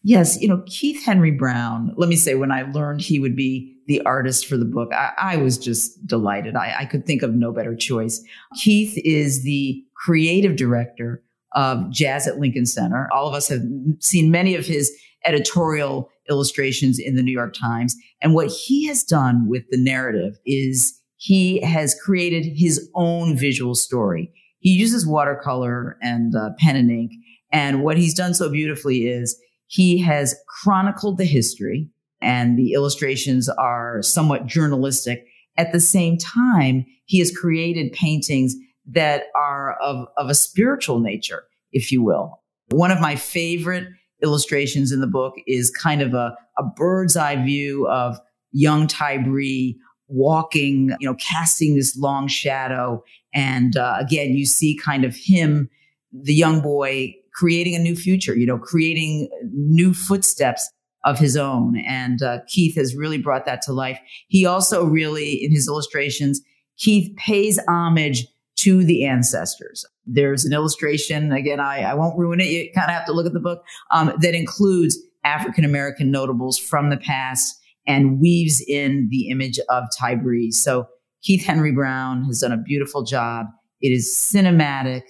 Yes, 0.01 0.41
you 0.41 0.47
know, 0.47 0.63
Keith 0.65 1.03
Henry 1.03 1.31
Brown, 1.31 1.93
let 1.97 2.07
me 2.07 2.15
say, 2.15 2.35
when 2.35 2.51
I 2.51 2.61
learned 2.61 3.01
he 3.01 3.19
would 3.19 3.35
be 3.35 3.75
the 3.87 4.01
artist 4.01 4.45
for 4.45 4.55
the 4.55 4.65
book, 4.65 4.93
I, 4.93 5.11
I 5.17 5.37
was 5.37 5.57
just 5.57 6.05
delighted. 6.07 6.55
I, 6.55 6.73
I 6.79 6.85
could 6.85 7.05
think 7.05 7.21
of 7.21 7.35
no 7.35 7.51
better 7.51 7.75
choice. 7.75 8.23
Keith 8.61 8.93
is 9.03 9.43
the 9.43 9.83
creative 9.95 10.55
director 10.55 11.21
of 11.53 11.91
Jazz 11.91 12.27
at 12.27 12.37
Lincoln 12.37 12.65
Center. 12.65 13.09
All 13.11 13.27
of 13.27 13.33
us 13.33 13.49
have 13.49 13.61
seen 13.99 14.31
many 14.31 14.55
of 14.55 14.65
his 14.65 14.91
editorial 15.25 16.09
illustrations 16.29 16.99
in 16.99 17.15
the 17.15 17.23
New 17.23 17.31
York 17.31 17.53
Times. 17.53 17.95
And 18.21 18.33
what 18.33 18.47
he 18.47 18.87
has 18.87 19.03
done 19.03 19.49
with 19.49 19.63
the 19.69 19.77
narrative 19.77 20.39
is 20.45 20.97
he 21.17 21.59
has 21.61 21.99
created 22.01 22.45
his 22.55 22.89
own 22.95 23.35
visual 23.35 23.75
story. 23.75 24.31
He 24.59 24.71
uses 24.71 25.05
watercolor 25.05 25.97
and 26.01 26.35
uh, 26.35 26.51
pen 26.59 26.75
and 26.75 26.89
ink. 26.89 27.11
And 27.51 27.83
what 27.83 27.97
he's 27.97 28.13
done 28.13 28.33
so 28.33 28.49
beautifully 28.49 29.07
is 29.07 29.37
he 29.69 29.99
has 29.99 30.35
chronicled 30.47 31.19
the 31.19 31.25
history 31.25 31.87
and 32.21 32.57
the 32.57 32.73
illustrations 32.73 33.47
are 33.47 34.01
somewhat 34.01 34.47
journalistic. 34.47 35.27
At 35.57 35.71
the 35.71 35.79
same 35.79 36.17
time, 36.17 36.87
he 37.05 37.19
has 37.19 37.35
created 37.35 37.93
paintings 37.93 38.55
that 38.87 39.25
are 39.35 39.79
of, 39.79 40.07
of 40.17 40.27
a 40.27 40.33
spiritual 40.33 40.99
nature, 40.99 41.43
if 41.71 41.91
you 41.91 42.01
will. 42.01 42.41
One 42.71 42.89
of 42.89 42.99
my 42.99 43.15
favorite 43.15 43.87
illustrations 44.23 44.91
in 44.91 45.01
the 45.01 45.07
book 45.07 45.35
is 45.45 45.69
kind 45.69 46.01
of 46.01 46.15
a, 46.15 46.35
a 46.57 46.63
bird's 46.63 47.15
eye 47.15 47.35
view 47.35 47.87
of 47.87 48.19
young 48.51 48.87
Tybre 48.87 49.75
walking, 50.07 50.89
you 50.99 51.07
know, 51.07 51.15
casting 51.15 51.75
this 51.75 51.95
long 51.95 52.27
shadow. 52.27 53.03
And 53.35 53.77
uh, 53.77 53.97
again, 53.99 54.33
you 54.33 54.47
see 54.47 54.75
kind 54.75 55.05
of 55.05 55.15
him, 55.15 55.69
the 56.11 56.33
young 56.33 56.59
boy, 56.59 57.13
creating 57.33 57.75
a 57.75 57.79
new 57.79 57.95
future, 57.95 58.35
you 58.35 58.45
know, 58.45 58.57
creating 58.57 59.29
new 59.53 59.93
footsteps 59.93 60.69
of 61.05 61.17
his 61.17 61.37
own. 61.37 61.81
And 61.87 62.21
uh, 62.21 62.39
Keith 62.47 62.75
has 62.75 62.95
really 62.95 63.17
brought 63.17 63.45
that 63.45 63.61
to 63.63 63.73
life. 63.73 63.99
He 64.27 64.45
also 64.45 64.83
really, 64.83 65.33
in 65.33 65.51
his 65.51 65.67
illustrations, 65.67 66.41
Keith 66.77 67.15
pays 67.15 67.59
homage 67.67 68.27
to 68.57 68.83
the 68.83 69.05
ancestors. 69.05 69.85
There's 70.05 70.43
an 70.43 70.51
illustration, 70.51 71.31
again, 71.31 71.59
I, 71.59 71.83
I 71.83 71.93
won't 71.93 72.17
ruin 72.17 72.41
it. 72.41 72.47
You 72.47 72.69
kind 72.73 72.89
of 72.89 72.95
have 72.95 73.05
to 73.05 73.13
look 73.13 73.25
at 73.25 73.33
the 73.33 73.39
book, 73.39 73.63
um, 73.91 74.11
that 74.21 74.35
includes 74.35 74.97
African 75.23 75.63
American 75.63 76.11
notables 76.11 76.57
from 76.57 76.89
the 76.89 76.97
past 76.97 77.55
and 77.87 78.19
weaves 78.19 78.61
in 78.67 79.07
the 79.09 79.29
image 79.29 79.59
of 79.69 79.85
Tybre. 79.97 80.51
So 80.51 80.87
Keith 81.21 81.45
Henry 81.45 81.71
Brown 81.71 82.23
has 82.25 82.39
done 82.39 82.51
a 82.51 82.57
beautiful 82.57 83.03
job. 83.03 83.47
It 83.81 83.89
is 83.89 84.13
cinematic, 84.13 85.03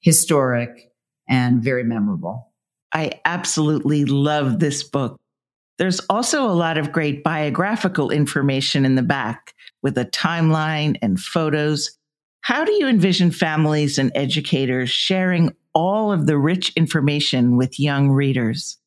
historic, 0.00 0.91
and 1.28 1.62
very 1.62 1.84
memorable. 1.84 2.48
I 2.92 3.20
absolutely 3.24 4.04
love 4.04 4.58
this 4.58 4.82
book. 4.82 5.18
There's 5.78 6.00
also 6.10 6.44
a 6.44 6.52
lot 6.52 6.78
of 6.78 6.92
great 6.92 7.24
biographical 7.24 8.10
information 8.10 8.84
in 8.84 8.94
the 8.94 9.02
back 9.02 9.54
with 9.82 9.96
a 9.98 10.04
timeline 10.04 10.96
and 11.02 11.18
photos. 11.18 11.98
How 12.42 12.64
do 12.64 12.72
you 12.72 12.86
envision 12.86 13.30
families 13.30 13.98
and 13.98 14.12
educators 14.14 14.90
sharing 14.90 15.54
all 15.74 16.12
of 16.12 16.26
the 16.26 16.36
rich 16.36 16.72
information 16.76 17.56
with 17.56 17.80
young 17.80 18.10
readers? 18.10 18.78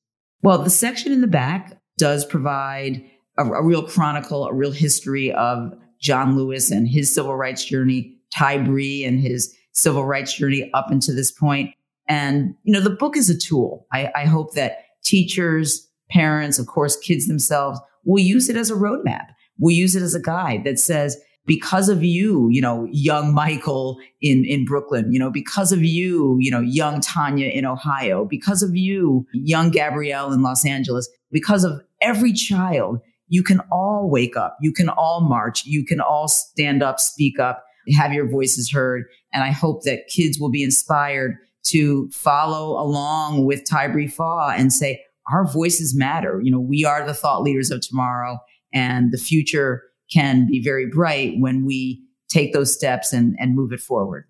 Well, 0.42 0.60
the 0.60 0.70
section 0.70 1.12
in 1.12 1.22
the 1.22 1.27
back 1.27 1.82
does 1.98 2.25
provide 2.25 3.04
a, 3.38 3.44
a 3.46 3.63
real 3.63 3.84
chronicle, 3.84 4.46
a 4.46 4.54
real 4.54 4.72
history 4.72 5.32
of 5.32 5.74
John 6.00 6.38
Lewis 6.38 6.72
and 6.72 6.88
his 6.88 7.13
civil 7.13 7.36
rights 7.36 7.65
journey, 7.65 8.15
Tybre 8.32 9.06
and 9.06 9.20
his 9.20 9.56
civil 9.72 10.06
rights 10.06 10.34
journey 10.34 10.70
up 10.74 10.92
until 10.92 11.15
this 11.15 11.32
point. 11.32 11.74
And, 12.07 12.55
you 12.63 12.74
know, 12.74 12.81
the 12.81 12.89
book 12.89 13.17
is 13.17 13.29
a 13.29 13.38
tool. 13.38 13.88
I, 13.91 14.12
I 14.15 14.25
hope 14.25 14.53
that 14.53 14.85
teachers, 15.03 15.89
parents, 16.09 16.59
of 16.59 16.67
course, 16.67 16.97
kids 16.97 17.27
themselves 17.27 17.79
will 18.03 18.21
use 18.21 18.50
it 18.50 18.55
as 18.55 18.69
a 18.69 18.75
roadmap. 18.75 19.27
We'll 19.57 19.75
use 19.75 19.95
it 19.95 20.03
as 20.03 20.13
a 20.13 20.21
guide 20.21 20.63
that 20.65 20.79
says, 20.79 21.17
because 21.47 21.89
of 21.89 22.03
you, 22.03 22.50
you 22.50 22.59
know, 22.59 22.88
young 22.91 23.33
Michael 23.33 24.00
in, 24.21 24.43
in 24.45 24.65
Brooklyn, 24.65 25.12
you 25.12 25.19
know, 25.19 25.29
because 25.29 25.71
of 25.71 25.83
you, 25.83 26.38
you 26.39 26.50
know, 26.50 26.59
young 26.59 27.01
Tanya 27.01 27.47
in 27.47 27.65
Ohio, 27.65 28.25
because 28.25 28.63
of 28.63 28.75
you, 28.75 29.27
young 29.31 29.69
Gabrielle 29.69 30.33
in 30.33 30.41
Los 30.41 30.65
Angeles, 30.65 31.07
because 31.31 31.63
of 31.63 31.81
every 32.01 32.33
child, 32.33 33.00
you 33.27 33.43
can 33.43 33.62
all 33.71 34.09
wake 34.09 34.35
up. 34.35 34.57
You 34.62 34.71
can 34.71 34.89
all 34.89 35.21
march. 35.21 35.65
You 35.65 35.85
can 35.85 36.00
all 36.00 36.27
stand 36.27 36.81
up, 36.81 37.00
speak 37.00 37.39
up, 37.39 37.63
have 37.95 38.13
your 38.13 38.27
voices 38.27 38.71
heard. 38.71 39.05
And 39.31 39.43
I 39.43 39.51
hope 39.51 39.83
that 39.83 40.07
kids 40.07 40.39
will 40.39 40.51
be 40.51 40.63
inspired 40.63 41.38
to 41.65 42.10
follow 42.10 42.79
along 42.81 43.45
with 43.45 43.67
Tybre 43.69 44.07
Faw 44.07 44.50
and 44.50 44.72
say, 44.72 45.01
our 45.31 45.51
voices 45.51 45.95
matter. 45.95 46.39
You 46.43 46.51
know, 46.51 46.60
we 46.60 46.86
are 46.86 47.05
the 47.05 47.13
thought 47.13 47.41
leaders 47.41 47.72
of 47.72 47.81
tomorrow 47.81 48.39
and 48.74 49.12
the 49.12 49.17
future 49.17 49.84
can 50.12 50.48
be 50.48 50.62
very 50.62 50.86
bright 50.88 51.34
when 51.39 51.65
we 51.65 52.03
take 52.29 52.53
those 52.53 52.72
steps 52.72 53.12
and, 53.12 53.36
and 53.39 53.55
move 53.55 53.72
it 53.72 53.79
forward. 53.79 54.25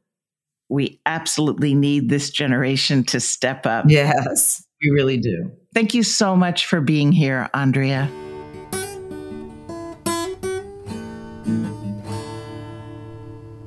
We 0.70 1.02
absolutely 1.06 1.76
need 1.76 2.10
this 2.10 2.30
generation 2.30 3.04
to 3.06 3.20
step 3.20 3.66
up. 3.66 3.86
Yes, 3.88 4.66
we 4.82 4.90
really 4.92 5.18
do. 5.18 5.52
Thank 5.74 5.94
you 5.94 6.04
so 6.04 6.36
much 6.36 6.66
for 6.66 6.82
being 6.82 7.12
here, 7.12 7.50
Andrea. 7.54 8.10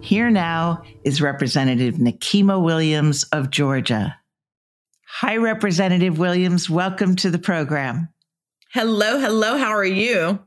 Here 0.09 0.31
now 0.31 0.85
is 1.05 1.21
Representative 1.21 1.97
Nikema 1.97 2.65
Williams 2.65 3.25
of 3.25 3.51
Georgia. 3.51 4.17
Hi, 5.07 5.37
Representative 5.37 6.19
Williams. 6.19 6.71
Welcome 6.71 7.15
to 7.17 7.31
the 7.31 7.39
program. 7.39 8.09
Hello, 8.73 9.21
hello. 9.21 9.59
How 9.59 9.69
are 9.69 9.85
you? 9.85 10.39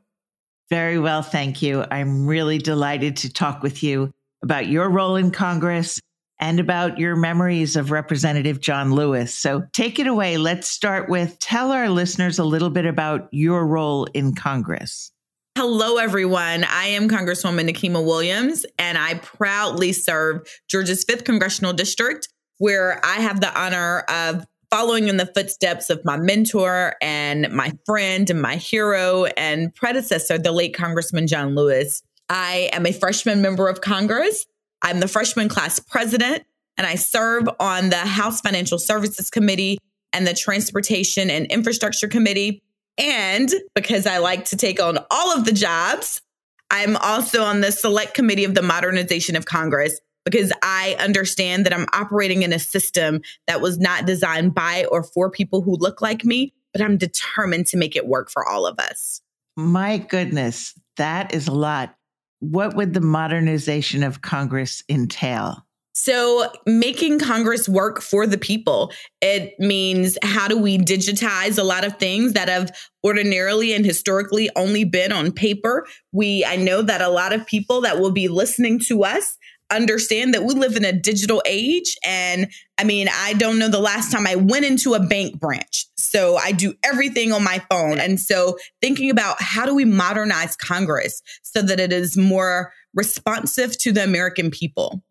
Very 0.72 0.98
well, 0.98 1.22
thank 1.22 1.62
you. 1.62 1.86
I'm 1.92 2.26
really 2.26 2.58
delighted 2.58 3.18
to 3.18 3.32
talk 3.32 3.62
with 3.62 3.84
you 3.84 4.12
about 4.42 4.66
your 4.66 4.90
role 4.90 5.16
in 5.16 5.30
Congress 5.30 6.00
and 6.40 6.60
about 6.60 6.98
your 6.98 7.16
memories 7.16 7.76
of 7.76 7.92
Representative 7.92 8.62
John 8.62 8.94
Lewis. 8.94 9.32
So 9.36 9.68
take 9.74 10.00
it 10.00 10.08
away. 10.08 10.38
Let's 10.38 10.70
start 10.70 11.08
with 11.08 11.38
tell 11.38 11.72
our 11.72 11.88
listeners 11.88 12.40
a 12.40 12.44
little 12.44 12.72
bit 12.72 12.88
about 12.88 13.30
your 13.32 13.68
role 13.68 14.06
in 14.06 14.34
Congress. 14.34 15.12
Hello, 15.58 15.98
everyone. 15.98 16.64
I 16.64 16.88
am 16.88 17.10
Congresswoman 17.10 17.70
Nikema 17.70 18.04
Williams, 18.04 18.66
and 18.80 18.98
I 18.98 19.16
proudly 19.16 19.92
serve 19.92 20.48
Georgia's 20.70 21.04
5th 21.04 21.26
Congressional 21.26 21.74
District, 21.74 22.30
where 22.60 23.02
I 23.06 23.16
have 23.16 23.42
the 23.42 23.54
honor 23.60 24.00
of 24.08 24.46
following 24.70 25.10
in 25.10 25.18
the 25.18 25.26
footsteps 25.26 25.90
of 25.90 26.06
my 26.06 26.16
mentor 26.16 26.96
and 27.02 27.52
my 27.52 27.74
friend 27.86 28.30
and 28.30 28.42
my 28.42 28.56
hero 28.56 29.26
and 29.36 29.76
predecessor, 29.76 30.38
the 30.38 30.54
late 30.54 30.74
Congressman 30.74 31.28
John 31.28 31.54
Lewis. 31.54 32.02
I 32.30 32.70
am 32.72 32.86
a 32.86 32.94
freshman 32.94 33.42
member 33.42 33.68
of 33.68 33.82
Congress. 33.82 34.46
I'm 34.82 35.02
the 35.02 35.08
freshman 35.10 35.50
class 35.50 35.80
president, 35.80 36.46
and 36.78 36.88
I 36.88 36.96
serve 36.96 37.50
on 37.60 37.90
the 37.90 37.98
House 37.98 38.40
Financial 38.40 38.80
Services 38.80 39.30
Committee 39.30 39.80
and 40.14 40.26
the 40.26 40.34
Transportation 40.34 41.30
and 41.30 41.46
Infrastructure 41.48 42.08
Committee. 42.08 42.64
And 43.02 43.52
because 43.74 44.06
I 44.06 44.20
like 44.20 44.46
to 44.46 44.56
take 44.56 44.82
on 44.82 45.00
all 45.10 45.36
of 45.36 45.44
the 45.44 45.52
jobs, 45.52 46.22
I'm 46.70 46.96
also 46.98 47.44
on 47.44 47.62
the 47.62 47.72
select 47.72 48.14
committee 48.14 48.44
of 48.44 48.54
the 48.54 48.62
modernization 48.62 49.36
of 49.36 49.46
Congress 49.46 50.00
because 50.24 50.54
I 50.62 50.96
understand 51.00 51.66
that 51.66 51.74
I'm 51.74 51.88
operating 51.94 52.44
in 52.44 52.54
a 52.54 52.60
system 52.60 53.22
that 53.48 53.60
was 53.60 53.80
not 53.80 54.06
designed 54.06 54.54
by 54.54 54.86
or 54.86 55.04
for 55.04 55.32
people 55.32 55.62
who 55.62 55.76
look 55.76 56.02
like 56.02 56.24
me, 56.24 56.54
but 56.74 56.82
I'm 56.82 56.98
determined 56.98 57.66
to 57.68 57.78
make 57.78 57.96
it 57.96 58.08
work 58.08 58.30
for 58.30 58.48
all 58.48 58.68
of 58.68 58.80
us. 58.80 59.22
My 59.58 59.98
goodness, 59.98 60.80
that 60.98 61.34
is 61.34 61.48
a 61.48 61.54
lot. 61.54 61.96
What 62.40 62.76
would 62.76 62.94
the 62.94 63.02
modernization 63.02 64.04
of 64.04 64.22
Congress 64.22 64.84
entail? 64.88 65.66
So, 65.94 66.50
making 66.66 67.20
Congress 67.20 67.68
work 67.68 68.02
for 68.02 68.26
the 68.26 68.38
people, 68.38 68.94
it 69.22 69.60
means 69.60 70.18
how 70.24 70.48
do 70.48 70.58
we 70.58 70.78
digitize 70.78 71.60
a 71.60 71.64
lot 71.64 71.84
of 71.84 71.98
things 71.98 72.34
that 72.34 72.48
have 72.48 72.72
ordinarily 73.04 73.74
and 73.74 73.86
historically 73.86 74.50
only 74.56 74.86
been 74.86 75.12
on 75.12 75.32
paper? 75.32 75.86
We, 76.14 76.46
I 76.46 76.56
know 76.56 76.82
that 76.82 77.02
a 77.02 77.10
lot 77.10 77.34
of 77.34 77.46
people 77.46 77.82
that 77.82 78.00
will 78.00 78.12
be 78.12 78.30
listening 78.30 78.80
to 78.88 79.04
us 79.04 79.38
understand 79.72 80.34
that 80.34 80.44
we 80.44 80.54
live 80.54 80.76
in 80.76 80.86
a 80.86 80.94
digital 80.94 81.42
age. 81.46 81.98
And 82.06 82.52
I 82.78 82.84
mean, 82.84 83.08
I 83.12 83.34
don't 83.34 83.58
know 83.58 83.70
the 83.70 83.80
last 83.80 84.12
time 84.12 84.28
I 84.28 84.36
went 84.36 84.66
into 84.66 84.94
a 84.94 85.00
bank 85.00 85.40
branch. 85.40 85.88
So 85.98 86.38
I 86.38 86.52
do 86.52 86.74
everything 86.84 87.32
on 87.32 87.44
my 87.44 87.64
phone. 87.70 88.00
And 88.00 88.20
so 88.20 88.58
thinking 88.82 89.10
about 89.10 89.42
how 89.42 89.66
do 89.66 89.74
we 89.74 89.86
modernize 89.86 90.56
Congress 90.56 91.22
so 91.42 91.62
that 91.62 91.80
it 91.80 91.94
is 91.94 92.18
more 92.18 92.74
responsive 92.94 93.78
to 93.80 93.92
the 93.92 94.04
American 94.04 94.52
people? 94.52 95.02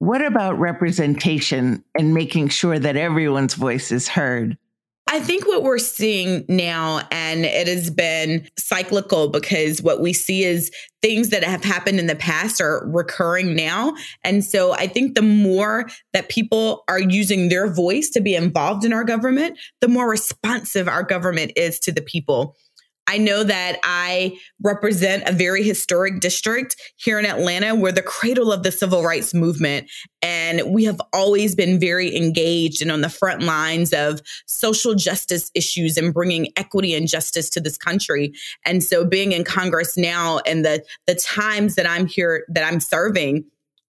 What 0.00 0.24
about 0.24 0.58
representation 0.58 1.84
and 1.94 2.14
making 2.14 2.48
sure 2.48 2.78
that 2.78 2.96
everyone's 2.96 3.52
voice 3.52 3.92
is 3.92 4.08
heard? 4.08 4.56
I 5.06 5.20
think 5.20 5.46
what 5.46 5.62
we're 5.62 5.76
seeing 5.76 6.46
now, 6.48 7.02
and 7.10 7.44
it 7.44 7.68
has 7.68 7.90
been 7.90 8.48
cyclical 8.58 9.28
because 9.28 9.82
what 9.82 10.00
we 10.00 10.14
see 10.14 10.44
is 10.44 10.70
things 11.02 11.28
that 11.28 11.44
have 11.44 11.62
happened 11.62 11.98
in 11.98 12.06
the 12.06 12.16
past 12.16 12.62
are 12.62 12.82
recurring 12.86 13.54
now. 13.54 13.92
And 14.24 14.42
so 14.42 14.72
I 14.72 14.86
think 14.86 15.16
the 15.16 15.22
more 15.22 15.90
that 16.14 16.30
people 16.30 16.82
are 16.88 17.00
using 17.00 17.50
their 17.50 17.70
voice 17.70 18.08
to 18.10 18.22
be 18.22 18.34
involved 18.34 18.86
in 18.86 18.94
our 18.94 19.04
government, 19.04 19.58
the 19.82 19.88
more 19.88 20.08
responsive 20.08 20.88
our 20.88 21.02
government 21.02 21.52
is 21.56 21.78
to 21.80 21.92
the 21.92 22.02
people. 22.02 22.56
I 23.10 23.18
know 23.18 23.42
that 23.42 23.80
I 23.82 24.38
represent 24.62 25.28
a 25.28 25.32
very 25.32 25.64
historic 25.64 26.20
district 26.20 26.76
here 26.94 27.18
in 27.18 27.26
Atlanta. 27.26 27.74
We're 27.74 27.90
the 27.90 28.02
cradle 28.02 28.52
of 28.52 28.62
the 28.62 28.70
civil 28.70 29.02
rights 29.02 29.34
movement. 29.34 29.90
And 30.22 30.72
we 30.72 30.84
have 30.84 31.00
always 31.12 31.56
been 31.56 31.80
very 31.80 32.16
engaged 32.16 32.80
and 32.80 32.92
on 32.92 33.00
the 33.00 33.08
front 33.08 33.42
lines 33.42 33.92
of 33.92 34.20
social 34.46 34.94
justice 34.94 35.50
issues 35.56 35.96
and 35.96 36.14
bringing 36.14 36.52
equity 36.54 36.94
and 36.94 37.08
justice 37.08 37.50
to 37.50 37.60
this 37.60 37.76
country. 37.76 38.32
And 38.64 38.80
so 38.80 39.04
being 39.04 39.32
in 39.32 39.42
Congress 39.42 39.96
now 39.96 40.38
and 40.46 40.64
the, 40.64 40.84
the 41.08 41.16
times 41.16 41.74
that 41.74 41.90
I'm 41.90 42.06
here, 42.06 42.44
that 42.48 42.62
I'm 42.62 42.78
serving, 42.78 43.44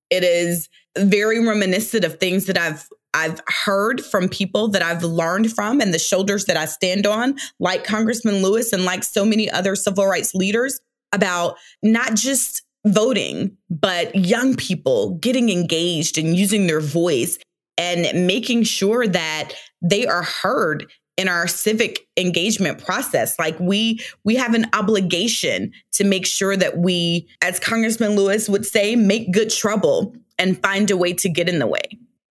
it 0.10 0.24
is 0.24 0.68
very 0.98 1.46
reminiscent 1.46 2.04
of 2.04 2.20
things 2.20 2.48
that 2.48 2.58
I've 2.58 2.90
I've 3.14 3.42
heard 3.48 4.04
from 4.04 4.30
people 4.30 4.70
that 4.70 4.82
I've 4.82 5.04
learned 5.04 5.52
from 5.52 5.82
and 5.82 5.94
the 5.94 6.00
shoulders 6.00 6.46
that 6.46 6.58
I 6.58 6.66
stand 6.66 7.06
on, 7.06 7.36
like 7.60 7.84
Congressman 7.84 8.42
Lewis 8.42 8.72
and 8.72 8.86
like 8.86 9.04
so 9.04 9.26
many 9.26 9.50
other 9.50 9.76
civil 9.76 10.06
rights 10.06 10.34
leaders, 10.34 10.80
about 11.14 11.58
not 11.84 12.16
just 12.16 12.64
voting, 12.86 13.56
but 13.70 14.16
young 14.16 14.56
people 14.56 15.16
getting 15.16 15.50
engaged 15.50 16.18
and 16.18 16.36
using 16.36 16.68
their 16.68 16.80
voice 16.80 17.38
and 17.78 18.28
making 18.28 18.64
sure 18.64 19.08
that 19.08 19.54
they 19.82 20.06
are 20.08 20.24
heard 20.24 20.90
in 21.18 21.28
our 21.28 21.48
civic 21.48 22.00
engagement 22.18 22.84
process. 22.84 23.38
Like 23.38 23.60
we 23.60 24.00
we 24.24 24.36
have 24.36 24.54
an 24.54 24.66
obligation 24.74 25.72
to 25.94 26.04
make 26.04 26.26
sure 26.26 26.56
that 26.56 26.78
we 26.78 27.28
as 27.42 27.60
congressman 27.60 28.16
lewis 28.16 28.48
would 28.50 28.66
say 28.66 28.96
make 28.96 29.32
good 29.32 29.50
trouble 29.50 30.16
and 30.40 30.62
find 30.64 30.90
a 30.90 30.98
way 30.98 31.14
to 31.14 31.30
get 31.30 31.50
in 31.50 31.60
the 31.60 31.68
way 31.68 31.84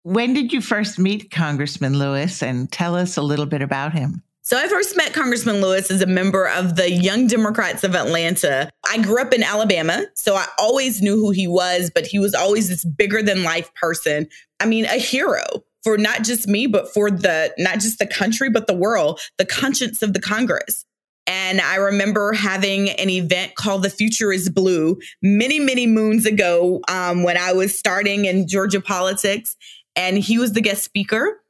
when 0.04 0.34
did 0.34 0.54
you 0.54 0.62
first 0.62 1.00
meet 1.00 1.32
Congressman 1.32 1.98
Lewis 1.98 2.42
and 2.42 2.72
tell 2.72 2.96
us 2.96 3.18
a 3.18 3.22
little 3.22 3.46
bit 3.46 3.62
about 3.62 3.94
him? 3.94 4.24
So 4.42 4.58
I 4.58 4.68
first 4.68 4.98
met 4.98 5.14
Congressman 5.14 5.62
Lewis 5.62 5.92
as 5.92 6.02
a 6.02 6.08
member 6.08 6.48
of 6.48 6.76
the 6.76 6.92
Young 6.92 7.28
Democrats 7.28 7.84
of 7.84 7.96
Atlanta. 7.96 8.72
I 8.90 9.00
grew 9.00 9.22
up 9.22 9.32
in 9.32 9.44
Alabama, 9.44 10.06
so 10.16 10.36
I 10.36 10.46
always 10.58 11.04
knew 11.04 11.18
who 11.18 11.30
he 11.30 11.48
was, 11.48 11.92
but 11.94 12.08
he 12.08 12.18
was 12.18 12.34
always 12.34 12.68
this 12.68 12.84
bigger 12.84 13.22
than 13.22 13.44
life 13.44 13.72
person. 13.76 14.28
I 14.60 14.66
mean, 14.66 14.86
a 14.86 14.98
hero 14.98 15.44
for 15.84 16.00
not 16.00 16.24
just 16.24 16.48
me, 16.48 16.66
but 16.66 16.92
for 16.92 17.12
the 17.12 17.54
not 17.60 17.76
just 17.76 18.00
the 18.00 18.08
country, 18.08 18.50
but 18.50 18.66
the 18.66 18.74
world, 18.74 19.20
the 19.38 19.46
conscience 19.46 20.02
of 20.02 20.14
the 20.14 20.22
Congress. 20.22 20.84
And 21.28 21.62
I 21.62 21.76
remember 21.76 22.34
having 22.34 22.90
an 22.90 23.12
event 23.12 23.54
called 23.54 23.84
The 23.84 23.92
Future 23.92 24.32
is 24.32 24.50
Blue 24.50 24.98
many, 25.22 25.60
many 25.60 25.86
moons 25.86 26.26
ago 26.26 26.82
um, 26.88 27.22
when 27.22 27.38
I 27.38 27.54
was 27.54 27.78
starting 27.78 28.26
in 28.26 28.48
Georgia 28.48 28.82
politics 28.82 29.56
and 30.00 30.18
he 30.18 30.38
was 30.38 30.54
the 30.54 30.62
guest 30.62 30.84
speaker. 30.84 31.42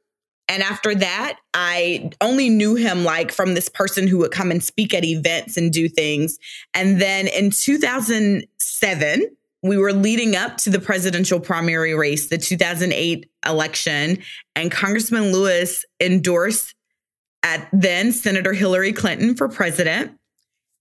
And 0.48 0.60
after 0.64 0.92
that, 0.96 1.38
I 1.54 2.10
only 2.20 2.48
knew 2.48 2.74
him 2.74 3.04
like 3.04 3.30
from 3.30 3.54
this 3.54 3.68
person 3.68 4.08
who 4.08 4.18
would 4.18 4.32
come 4.32 4.50
and 4.50 4.62
speak 4.62 4.92
at 4.92 5.04
events 5.04 5.56
and 5.56 5.72
do 5.72 5.88
things. 5.88 6.36
And 6.74 7.00
then 7.00 7.28
in 7.28 7.52
2007, 7.52 9.36
we 9.62 9.76
were 9.76 9.92
leading 9.92 10.34
up 10.34 10.56
to 10.56 10.70
the 10.70 10.80
presidential 10.80 11.38
primary 11.38 11.94
race, 11.94 12.28
the 12.28 12.38
2008 12.38 13.30
election, 13.46 14.18
and 14.56 14.72
Congressman 14.72 15.32
Lewis 15.32 15.84
endorsed 16.00 16.74
at 17.44 17.68
then 17.72 18.10
Senator 18.10 18.52
Hillary 18.52 18.92
Clinton 18.92 19.36
for 19.36 19.48
president. 19.48 20.18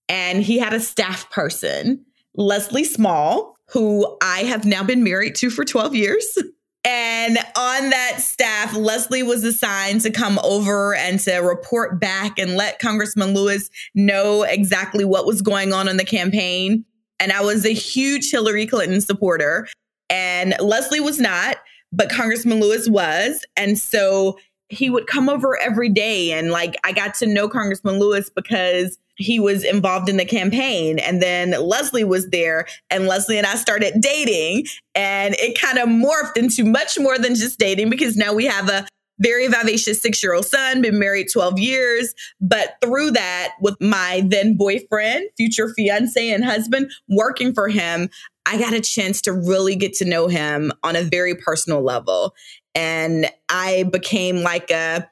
And 0.07 0.41
he 0.41 0.57
had 0.57 0.73
a 0.73 0.79
staff 0.79 1.29
person, 1.29 2.03
Leslie 2.33 2.83
Small, 2.83 3.55
who 3.67 4.17
I 4.23 4.39
have 4.39 4.65
now 4.65 4.83
been 4.83 5.03
married 5.03 5.35
to 5.35 5.51
for 5.51 5.63
12 5.63 5.93
years. 5.93 6.25
And 6.85 7.37
on 7.57 7.89
that 7.89 8.21
staff, 8.21 8.75
Leslie 8.75 9.23
was 9.23 9.43
assigned 9.43 10.01
to 10.01 10.11
come 10.11 10.39
over 10.43 10.95
and 10.95 11.19
to 11.21 11.37
report 11.37 11.99
back 11.99 12.39
and 12.39 12.55
let 12.55 12.79
Congressman 12.79 13.33
Lewis 13.33 13.69
know 13.93 14.43
exactly 14.43 15.03
what 15.03 15.25
was 15.25 15.41
going 15.41 15.73
on 15.73 15.87
in 15.89 15.97
the 15.97 16.05
campaign. 16.05 16.85
And 17.19 17.33
I 17.33 17.41
was 17.41 17.65
a 17.65 17.73
huge 17.73 18.31
Hillary 18.31 18.65
Clinton 18.65 19.01
supporter, 19.01 19.67
and 20.09 20.55
Leslie 20.61 21.01
was 21.01 21.19
not, 21.19 21.57
but 21.91 22.09
Congressman 22.09 22.61
Lewis 22.61 22.87
was. 22.87 23.43
And 23.57 23.77
so 23.77 24.39
he 24.69 24.89
would 24.89 25.07
come 25.07 25.27
over 25.27 25.59
every 25.59 25.89
day. 25.89 26.31
And 26.31 26.49
like, 26.49 26.75
I 26.83 26.93
got 26.93 27.13
to 27.15 27.27
know 27.27 27.49
Congressman 27.49 27.99
Lewis 27.99 28.29
because 28.29 28.97
he 29.19 29.39
was 29.39 29.63
involved 29.63 30.09
in 30.09 30.17
the 30.17 30.25
campaign. 30.25 30.97
And 30.97 31.21
then 31.21 31.51
Leslie 31.51 32.03
was 32.03 32.29
there, 32.29 32.65
and 32.89 33.05
Leslie 33.05 33.37
and 33.37 33.45
I 33.45 33.55
started 33.55 34.01
dating. 34.01 34.65
And 34.95 35.35
it 35.37 35.59
kind 35.59 35.77
of 35.77 35.87
morphed 35.87 36.37
into 36.37 36.65
much 36.65 36.97
more 36.97 37.17
than 37.17 37.35
just 37.35 37.59
dating 37.59 37.89
because 37.89 38.17
now 38.17 38.33
we 38.33 38.45
have 38.45 38.69
a 38.69 38.87
very 39.19 39.47
vivacious 39.47 40.01
six 40.01 40.23
year 40.23 40.33
old 40.33 40.45
son, 40.45 40.81
been 40.81 40.97
married 40.97 41.27
12 41.31 41.59
years. 41.59 42.15
But 42.39 42.77
through 42.81 43.11
that, 43.11 43.51
with 43.61 43.79
my 43.81 44.23
then 44.25 44.55
boyfriend, 44.55 45.29
future 45.37 45.73
fiance, 45.75 46.31
and 46.31 46.43
husband 46.43 46.91
working 47.09 47.53
for 47.53 47.67
him, 47.67 48.09
I 48.45 48.57
got 48.57 48.73
a 48.73 48.79
chance 48.79 49.21
to 49.23 49.33
really 49.33 49.75
get 49.75 49.93
to 49.95 50.05
know 50.05 50.27
him 50.27 50.71
on 50.83 50.95
a 50.95 51.03
very 51.03 51.35
personal 51.35 51.83
level. 51.83 52.33
And 52.73 53.29
I 53.49 53.83
became 53.91 54.37
like 54.37 54.71
a 54.71 55.09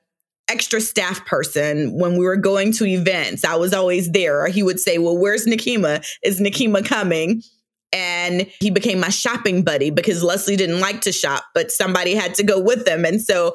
extra 0.49 0.79
staff 0.81 1.25
person 1.25 1.97
when 1.97 2.17
we 2.17 2.25
were 2.25 2.37
going 2.37 2.71
to 2.73 2.85
events. 2.85 3.43
I 3.43 3.55
was 3.55 3.73
always 3.73 4.11
there. 4.11 4.43
Or 4.43 4.47
he 4.47 4.63
would 4.63 4.79
say, 4.79 4.97
Well, 4.97 5.17
where's 5.17 5.45
Nikema? 5.45 6.05
Is 6.23 6.39
Nikema 6.39 6.85
coming? 6.85 7.41
And 7.93 8.47
he 8.59 8.69
became 8.69 8.99
my 8.99 9.09
shopping 9.09 9.63
buddy 9.63 9.89
because 9.91 10.21
Leslie 10.21 10.57
didn't 10.57 10.81
like 10.81 11.01
to 11.01 11.11
shop, 11.11 11.45
but 11.53 11.71
somebody 11.71 12.15
had 12.15 12.35
to 12.35 12.43
go 12.43 12.59
with 12.59 12.85
them. 12.85 13.05
And 13.05 13.21
so 13.21 13.53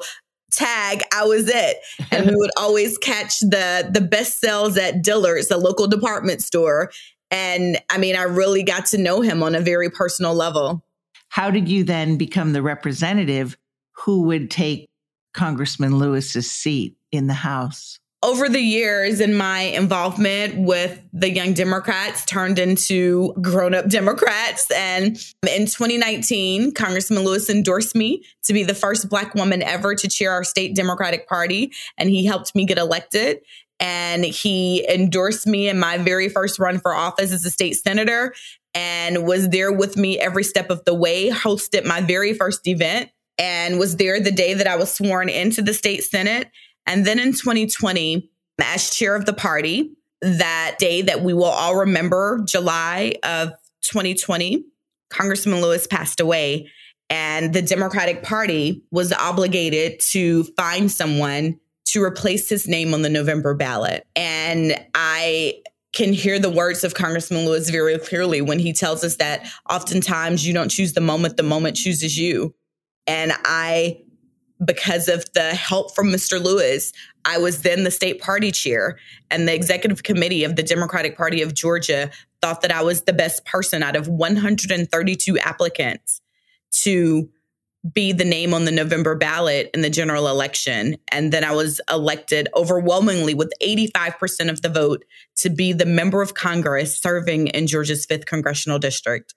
tag, 0.51 1.01
I 1.13 1.25
was 1.25 1.47
it. 1.47 1.77
And 2.11 2.27
we 2.27 2.35
would 2.35 2.51
always 2.57 2.97
catch 2.97 3.39
the 3.39 3.89
the 3.91 4.01
best 4.01 4.39
sales 4.39 4.77
at 4.77 5.03
Dillard's, 5.03 5.49
the 5.49 5.57
local 5.57 5.87
department 5.87 6.41
store. 6.41 6.91
And 7.31 7.79
I 7.89 7.97
mean, 7.97 8.15
I 8.15 8.23
really 8.23 8.63
got 8.63 8.85
to 8.87 8.97
know 8.97 9.21
him 9.21 9.41
on 9.41 9.55
a 9.55 9.59
very 9.59 9.89
personal 9.89 10.35
level. 10.35 10.83
How 11.29 11.49
did 11.49 11.67
you 11.67 11.83
then 11.83 12.17
become 12.17 12.53
the 12.53 12.61
representative 12.61 13.57
who 14.05 14.23
would 14.23 14.51
take 14.51 14.87
Congressman 15.33 15.97
Lewis's 15.97 16.49
seat 16.49 16.95
in 17.11 17.27
the 17.27 17.33
House? 17.33 17.99
over 18.23 18.47
the 18.47 18.61
years 18.61 19.19
in 19.19 19.35
my 19.35 19.59
involvement 19.59 20.57
with 20.57 20.99
the 21.11 21.29
young 21.29 21.53
Democrats 21.53 22.23
turned 22.23 22.57
into 22.57 23.33
grown 23.41 23.75
up 23.75 23.89
Democrats. 23.89 24.71
And 24.71 25.17
in 25.45 25.65
2019, 25.65 26.71
Congressman 26.71 27.25
Lewis 27.25 27.49
endorsed 27.49 27.95
me 27.95 28.23
to 28.43 28.53
be 28.53 28.63
the 28.63 28.73
first 28.73 29.09
Black 29.09 29.35
woman 29.35 29.61
ever 29.61 29.93
to 29.93 30.07
chair 30.07 30.31
our 30.31 30.45
state 30.45 30.73
Democratic 30.73 31.27
Party. 31.27 31.73
And 31.97 32.09
he 32.09 32.25
helped 32.25 32.55
me 32.55 32.65
get 32.65 32.77
elected. 32.77 33.41
And 33.81 34.23
he 34.23 34.87
endorsed 34.89 35.45
me 35.45 35.67
in 35.67 35.77
my 35.77 35.97
very 35.97 36.29
first 36.29 36.59
run 36.59 36.79
for 36.79 36.93
office 36.93 37.33
as 37.33 37.43
a 37.43 37.51
state 37.51 37.73
senator 37.73 38.33
and 38.73 39.25
was 39.25 39.49
there 39.49 39.71
with 39.71 39.97
me 39.97 40.17
every 40.17 40.45
step 40.45 40.69
of 40.69 40.83
the 40.85 40.93
way, 40.93 41.29
hosted 41.29 41.85
my 41.85 41.99
very 41.99 42.33
first 42.33 42.65
event 42.67 43.09
and 43.37 43.79
was 43.79 43.97
there 43.97 44.19
the 44.19 44.31
day 44.31 44.53
that 44.53 44.67
I 44.67 44.75
was 44.75 44.91
sworn 44.91 45.29
into 45.29 45.61
the 45.61 45.73
state 45.73 46.03
Senate. 46.03 46.49
And 46.85 47.05
then 47.05 47.19
in 47.19 47.33
2020, 47.33 48.29
as 48.61 48.89
chair 48.89 49.15
of 49.15 49.25
the 49.25 49.33
party, 49.33 49.95
that 50.21 50.75
day 50.79 51.01
that 51.01 51.21
we 51.21 51.33
will 51.33 51.45
all 51.45 51.75
remember, 51.75 52.41
July 52.45 53.15
of 53.23 53.49
2020, 53.81 54.65
Congressman 55.09 55.61
Lewis 55.61 55.87
passed 55.87 56.19
away. 56.19 56.69
And 57.09 57.53
the 57.53 57.61
Democratic 57.61 58.23
Party 58.23 58.83
was 58.91 59.11
obligated 59.13 59.99
to 60.11 60.45
find 60.55 60.91
someone 60.91 61.59
to 61.85 62.03
replace 62.03 62.49
his 62.49 62.67
name 62.67 62.93
on 62.93 63.01
the 63.01 63.09
November 63.09 63.53
ballot. 63.53 64.07
And 64.15 64.73
I 64.95 65.61
can 65.93 66.11
hear 66.11 66.39
the 66.39 66.49
words 66.49 66.83
of 66.83 66.95
Congressman 66.95 67.45
Lewis 67.45 67.69
very 67.69 67.99
clearly 67.99 68.41
when 68.41 68.57
he 68.57 68.73
tells 68.73 69.03
us 69.03 69.17
that 69.17 69.47
oftentimes 69.69 70.45
you 70.47 70.53
don't 70.53 70.69
choose 70.69 70.93
the 70.93 71.01
moment, 71.01 71.37
the 71.37 71.43
moment 71.43 71.75
chooses 71.75 72.17
you. 72.17 72.55
And 73.07 73.33
I, 73.45 74.01
because 74.63 75.07
of 75.07 75.25
the 75.33 75.53
help 75.53 75.93
from 75.95 76.07
Mr. 76.07 76.41
Lewis, 76.41 76.93
I 77.25 77.37
was 77.37 77.61
then 77.61 77.83
the 77.83 77.91
state 77.91 78.21
party 78.21 78.51
chair, 78.51 78.97
and 79.31 79.47
the 79.47 79.53
executive 79.53 80.03
committee 80.03 80.43
of 80.43 80.55
the 80.55 80.63
Democratic 80.63 81.17
Party 81.17 81.41
of 81.41 81.53
Georgia 81.53 82.11
thought 82.41 82.61
that 82.61 82.71
I 82.71 82.83
was 82.83 83.03
the 83.03 83.13
best 83.13 83.45
person 83.45 83.83
out 83.83 83.95
of 83.95 84.07
132 84.07 85.39
applicants 85.39 86.21
to 86.71 87.29
be 87.91 88.13
the 88.13 88.25
name 88.25 88.53
on 88.53 88.65
the 88.65 88.71
November 88.71 89.15
ballot 89.15 89.69
in 89.73 89.81
the 89.81 89.89
general 89.89 90.29
election. 90.29 90.95
And 91.09 91.33
then 91.33 91.43
I 91.43 91.51
was 91.51 91.81
elected 91.91 92.47
overwhelmingly 92.55 93.33
with 93.33 93.51
85% 93.61 94.49
of 94.49 94.61
the 94.61 94.69
vote 94.69 95.03
to 95.37 95.49
be 95.49 95.73
the 95.73 95.85
member 95.85 96.21
of 96.21 96.33
Congress 96.33 96.97
serving 96.97 97.47
in 97.47 97.67
Georgia's 97.67 98.05
5th 98.05 98.25
congressional 98.25 98.79
district. 98.79 99.33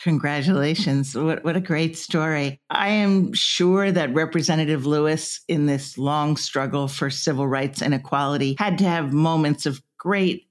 Congratulations. 0.00 1.14
What, 1.14 1.42
what 1.44 1.56
a 1.56 1.60
great 1.60 1.96
story. 1.98 2.60
I 2.70 2.88
am 2.88 3.32
sure 3.32 3.90
that 3.90 4.14
Representative 4.14 4.86
Lewis, 4.86 5.40
in 5.48 5.66
this 5.66 5.98
long 5.98 6.36
struggle 6.36 6.86
for 6.86 7.10
civil 7.10 7.48
rights 7.48 7.82
and 7.82 7.92
equality, 7.92 8.54
had 8.58 8.78
to 8.78 8.84
have 8.84 9.12
moments 9.12 9.66
of 9.66 9.82
great 9.98 10.48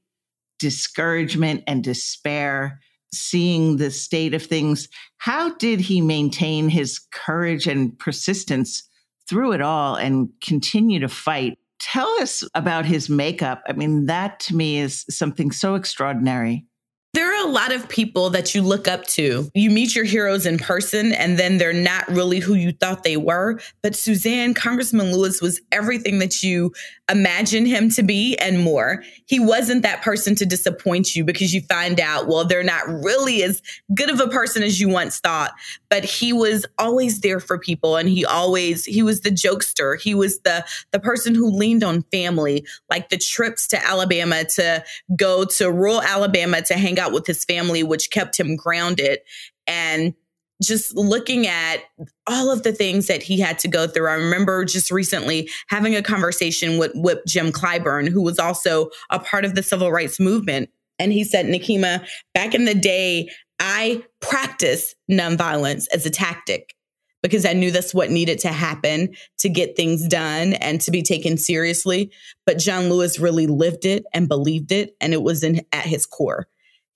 discouragement 0.59 1.63
and 1.65 1.83
despair 1.83 2.81
seeing 3.13 3.77
the 3.77 3.89
state 3.89 4.33
of 4.33 4.43
things. 4.43 4.89
How 5.17 5.53
did 5.55 5.79
he 5.79 6.01
maintain 6.01 6.67
his 6.67 6.99
courage 7.11 7.67
and 7.67 7.97
persistence 7.97 8.83
through 9.29 9.53
it 9.53 9.61
all 9.61 9.95
and 9.95 10.29
continue 10.43 10.99
to 10.99 11.07
fight? 11.07 11.57
Tell 11.79 12.09
us 12.19 12.43
about 12.53 12.85
his 12.85 13.09
makeup. 13.09 13.61
I 13.67 13.73
mean, 13.73 14.07
that 14.07 14.41
to 14.41 14.55
me 14.55 14.79
is 14.79 15.05
something 15.09 15.51
so 15.51 15.75
extraordinary. 15.75 16.65
There 17.13 17.33
a 17.47 17.49
lot 17.49 17.71
of 17.71 17.87
people 17.87 18.29
that 18.31 18.53
you 18.53 18.61
look 18.61 18.89
up 18.89 19.05
to. 19.07 19.49
You 19.53 19.71
meet 19.71 19.95
your 19.95 20.03
heroes 20.03 20.45
in 20.45 20.57
person, 20.57 21.13
and 21.13 21.39
then 21.39 21.57
they're 21.57 21.71
not 21.71 22.05
really 22.09 22.39
who 22.39 22.55
you 22.55 22.73
thought 22.73 23.03
they 23.03 23.15
were. 23.15 23.59
But 23.81 23.95
Suzanne, 23.95 24.53
Congressman 24.53 25.13
Lewis 25.13 25.41
was 25.41 25.61
everything 25.71 26.19
that 26.19 26.43
you 26.43 26.73
imagine 27.09 27.65
him 27.65 27.89
to 27.91 28.03
be 28.03 28.35
and 28.37 28.59
more. 28.59 29.03
He 29.25 29.39
wasn't 29.39 29.83
that 29.83 30.01
person 30.01 30.35
to 30.35 30.45
disappoint 30.45 31.15
you 31.15 31.23
because 31.23 31.53
you 31.53 31.61
find 31.61 31.99
out, 31.99 32.27
well, 32.27 32.43
they're 32.45 32.63
not 32.63 32.85
really 32.87 33.43
as 33.43 33.61
good 33.93 34.09
of 34.09 34.19
a 34.19 34.27
person 34.27 34.61
as 34.61 34.79
you 34.79 34.89
once 34.89 35.19
thought. 35.19 35.53
But 35.89 36.03
he 36.03 36.33
was 36.33 36.65
always 36.77 37.21
there 37.21 37.39
for 37.39 37.57
people 37.57 37.95
and 37.95 38.09
he 38.09 38.25
always 38.25 38.83
he 38.83 39.01
was 39.01 39.21
the 39.21 39.29
jokester. 39.29 39.99
He 39.99 40.13
was 40.13 40.39
the 40.39 40.65
the 40.91 40.99
person 40.99 41.33
who 41.33 41.49
leaned 41.49 41.83
on 41.83 42.03
family, 42.11 42.65
like 42.89 43.09
the 43.09 43.17
trips 43.17 43.67
to 43.67 43.85
Alabama 43.85 44.43
to 44.55 44.83
go 45.15 45.45
to 45.45 45.71
rural 45.71 46.01
Alabama 46.01 46.61
to 46.63 46.73
hang 46.73 46.99
out 46.99 47.13
with 47.13 47.25
his 47.25 47.36
family, 47.45 47.83
which 47.83 48.11
kept 48.11 48.39
him 48.39 48.55
grounded. 48.55 49.19
And 49.65 50.13
just 50.61 50.95
looking 50.95 51.45
at 51.45 51.83
all 52.25 52.51
of 52.51 52.63
the 52.63 52.73
things 52.73 53.07
that 53.07 53.21
he 53.21 53.39
had 53.39 53.59
to 53.59 53.67
go 53.67 53.87
through. 53.87 54.07
I 54.07 54.13
remember 54.13 54.65
just 54.65 54.89
recently 54.89 55.49
having 55.67 55.95
a 55.95 56.01
conversation 56.01 56.77
with 56.77 56.91
Whip 56.95 57.23
Jim 57.27 57.51
Clyburn, 57.51 58.09
who 58.09 58.23
was 58.23 58.39
also 58.39 58.89
a 59.11 59.19
part 59.19 59.45
of 59.45 59.55
the 59.55 59.63
civil 59.63 59.91
rights 59.91 60.19
movement. 60.19 60.69
And 60.99 61.13
he 61.13 61.23
said, 61.23 61.45
Nikema, 61.45 62.07
back 62.33 62.55
in 62.55 62.65
the 62.65 62.73
day, 62.73 63.29
I 63.59 64.03
practiced 64.19 64.95
nonviolence 65.09 65.87
as 65.93 66.05
a 66.05 66.09
tactic 66.09 66.73
because 67.21 67.45
I 67.45 67.53
knew 67.53 67.71
that's 67.71 67.93
what 67.93 68.09
needed 68.09 68.39
to 68.39 68.49
happen 68.49 69.09
to 69.39 69.49
get 69.49 69.75
things 69.75 70.07
done 70.07 70.53
and 70.53 70.79
to 70.81 70.91
be 70.91 71.01
taken 71.01 71.37
seriously. 71.37 72.11
But 72.45 72.59
John 72.59 72.89
Lewis 72.89 73.19
really 73.19 73.47
lived 73.47 73.85
it 73.85 74.05
and 74.13 74.27
believed 74.27 74.71
it, 74.71 74.95
and 75.01 75.13
it 75.13 75.21
was 75.21 75.43
in 75.43 75.61
at 75.71 75.85
his 75.85 76.05
core. 76.05 76.47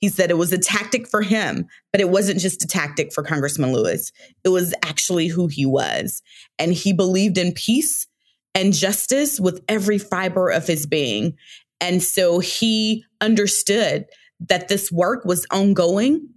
He 0.01 0.09
said 0.09 0.31
it 0.31 0.37
was 0.37 0.51
a 0.51 0.57
tactic 0.57 1.07
for 1.07 1.21
him, 1.21 1.67
but 1.91 2.01
it 2.01 2.09
wasn't 2.09 2.39
just 2.39 2.63
a 2.63 2.67
tactic 2.67 3.13
for 3.13 3.23
Congressman 3.23 3.71
Lewis. 3.71 4.11
It 4.43 4.49
was 4.49 4.73
actually 4.83 5.27
who 5.27 5.47
he 5.47 5.65
was. 5.65 6.23
And 6.57 6.73
he 6.73 6.91
believed 6.91 7.37
in 7.37 7.53
peace 7.53 8.07
and 8.55 8.73
justice 8.73 9.39
with 9.39 9.63
every 9.69 9.99
fiber 9.99 10.49
of 10.49 10.65
his 10.65 10.87
being. 10.87 11.37
And 11.79 12.01
so 12.01 12.39
he 12.39 13.05
understood 13.21 14.07
that 14.49 14.67
this 14.67 14.91
work 14.91 15.23
was 15.23 15.45
ongoing 15.51 16.27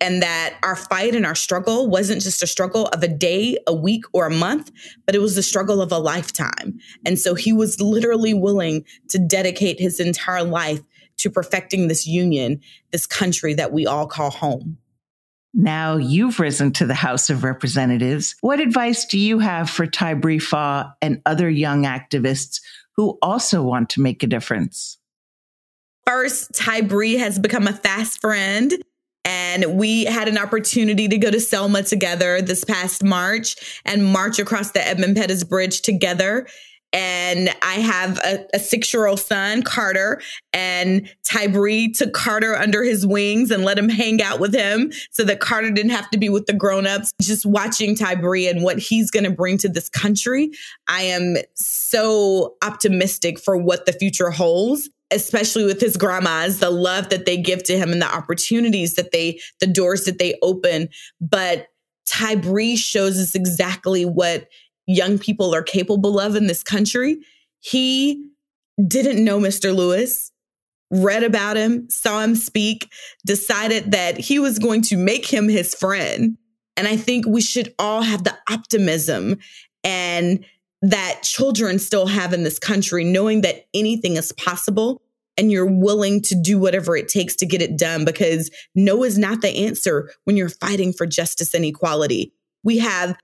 and 0.00 0.20
that 0.20 0.56
our 0.64 0.74
fight 0.74 1.14
and 1.14 1.24
our 1.24 1.36
struggle 1.36 1.88
wasn't 1.88 2.20
just 2.20 2.42
a 2.42 2.46
struggle 2.46 2.86
of 2.88 3.04
a 3.04 3.08
day, 3.08 3.56
a 3.68 3.74
week, 3.74 4.02
or 4.12 4.26
a 4.26 4.34
month, 4.34 4.72
but 5.06 5.14
it 5.14 5.20
was 5.20 5.36
the 5.36 5.44
struggle 5.44 5.80
of 5.80 5.92
a 5.92 5.98
lifetime. 5.98 6.76
And 7.06 7.20
so 7.20 7.36
he 7.36 7.52
was 7.52 7.80
literally 7.80 8.34
willing 8.34 8.84
to 9.10 9.18
dedicate 9.20 9.78
his 9.78 10.00
entire 10.00 10.42
life 10.42 10.80
to 11.22 11.30
perfecting 11.30 11.88
this 11.88 12.06
union, 12.06 12.60
this 12.90 13.06
country 13.06 13.54
that 13.54 13.72
we 13.72 13.86
all 13.86 14.06
call 14.06 14.30
home. 14.30 14.78
Now 15.54 15.96
you've 15.96 16.40
risen 16.40 16.72
to 16.74 16.86
the 16.86 16.94
House 16.94 17.28
of 17.28 17.44
Representatives. 17.44 18.34
What 18.40 18.60
advice 18.60 19.04
do 19.04 19.18
you 19.18 19.38
have 19.38 19.68
for 19.68 19.86
Tybre 19.86 20.38
Faw 20.38 20.90
and 21.02 21.20
other 21.26 21.50
young 21.50 21.84
activists 21.84 22.60
who 22.96 23.18
also 23.20 23.62
want 23.62 23.90
to 23.90 24.00
make 24.00 24.22
a 24.22 24.26
difference? 24.26 24.98
First, 26.06 26.54
Tybre 26.54 27.18
has 27.18 27.38
become 27.38 27.66
a 27.66 27.72
fast 27.72 28.20
friend. 28.20 28.72
And 29.24 29.78
we 29.78 30.04
had 30.04 30.26
an 30.26 30.36
opportunity 30.36 31.06
to 31.06 31.16
go 31.16 31.30
to 31.30 31.38
Selma 31.38 31.84
together 31.84 32.42
this 32.42 32.64
past 32.64 33.04
March 33.04 33.80
and 33.84 34.04
march 34.04 34.40
across 34.40 34.72
the 34.72 34.84
Edmund 34.84 35.16
Pettus 35.16 35.44
Bridge 35.44 35.80
together 35.80 36.48
and 36.92 37.48
I 37.62 37.74
have 37.74 38.18
a, 38.18 38.46
a 38.54 38.58
six 38.58 38.92
year 38.92 39.06
old 39.06 39.20
son, 39.20 39.62
Carter, 39.62 40.20
and 40.52 41.08
Tybre 41.24 41.88
took 41.94 42.12
Carter 42.12 42.54
under 42.54 42.82
his 42.82 43.06
wings 43.06 43.50
and 43.50 43.64
let 43.64 43.78
him 43.78 43.88
hang 43.88 44.22
out 44.22 44.40
with 44.40 44.54
him 44.54 44.92
so 45.10 45.24
that 45.24 45.40
Carter 45.40 45.70
didn't 45.70 45.92
have 45.92 46.10
to 46.10 46.18
be 46.18 46.28
with 46.28 46.46
the 46.46 46.52
grown 46.52 46.86
ups. 46.86 47.12
Just 47.20 47.46
watching 47.46 47.96
Tybre 47.96 48.48
and 48.48 48.62
what 48.62 48.78
he's 48.78 49.10
going 49.10 49.24
to 49.24 49.30
bring 49.30 49.58
to 49.58 49.68
this 49.68 49.88
country, 49.88 50.50
I 50.88 51.02
am 51.02 51.36
so 51.54 52.56
optimistic 52.62 53.38
for 53.38 53.56
what 53.56 53.86
the 53.86 53.92
future 53.92 54.30
holds 54.30 54.88
especially 55.14 55.62
with 55.62 55.78
his 55.78 55.98
grandmas, 55.98 56.58
the 56.58 56.70
love 56.70 57.10
that 57.10 57.26
they 57.26 57.36
give 57.36 57.62
to 57.62 57.76
him 57.76 57.92
and 57.92 58.00
the 58.00 58.10
opportunities 58.10 58.94
that 58.94 59.12
they, 59.12 59.38
the 59.60 59.66
doors 59.66 60.04
that 60.04 60.18
they 60.18 60.34
open. 60.40 60.88
But 61.20 61.66
Tybre 62.06 62.76
shows 62.76 63.18
us 63.18 63.34
exactly 63.34 64.04
what 64.04 64.48
young 64.86 65.18
people 65.18 65.54
are 65.54 65.62
capable 65.62 66.18
of 66.18 66.36
in 66.36 66.46
this 66.46 66.62
country. 66.62 67.18
He 67.60 68.24
didn't 68.86 69.22
know 69.22 69.38
Mr. 69.38 69.74
Lewis, 69.74 70.32
read 70.90 71.22
about 71.22 71.56
him, 71.56 71.88
saw 71.88 72.20
him 72.20 72.34
speak, 72.34 72.92
decided 73.24 73.92
that 73.92 74.18
he 74.18 74.38
was 74.38 74.58
going 74.58 74.82
to 74.82 74.96
make 74.96 75.26
him 75.26 75.48
his 75.48 75.74
friend. 75.74 76.36
And 76.76 76.88
I 76.88 76.96
think 76.96 77.26
we 77.26 77.40
should 77.40 77.74
all 77.78 78.02
have 78.02 78.24
the 78.24 78.36
optimism 78.50 79.38
and 79.84 80.44
that 80.82 81.20
children 81.22 81.78
still 81.78 82.06
have 82.06 82.32
in 82.32 82.42
this 82.42 82.58
country, 82.58 83.04
knowing 83.04 83.42
that 83.42 83.66
anything 83.72 84.16
is 84.16 84.32
possible 84.32 85.00
and 85.36 85.50
you're 85.50 85.66
willing 85.66 86.20
to 86.20 86.34
do 86.34 86.58
whatever 86.58 86.96
it 86.96 87.08
takes 87.08 87.36
to 87.36 87.46
get 87.46 87.62
it 87.62 87.78
done 87.78 88.04
because 88.04 88.50
no 88.74 89.04
is 89.04 89.16
not 89.16 89.40
the 89.40 89.66
answer 89.66 90.10
when 90.24 90.36
you're 90.36 90.48
fighting 90.48 90.92
for 90.92 91.06
justice 91.06 91.54
and 91.54 91.64
equality. 91.64 92.32
We 92.64 92.78
have 92.78 93.16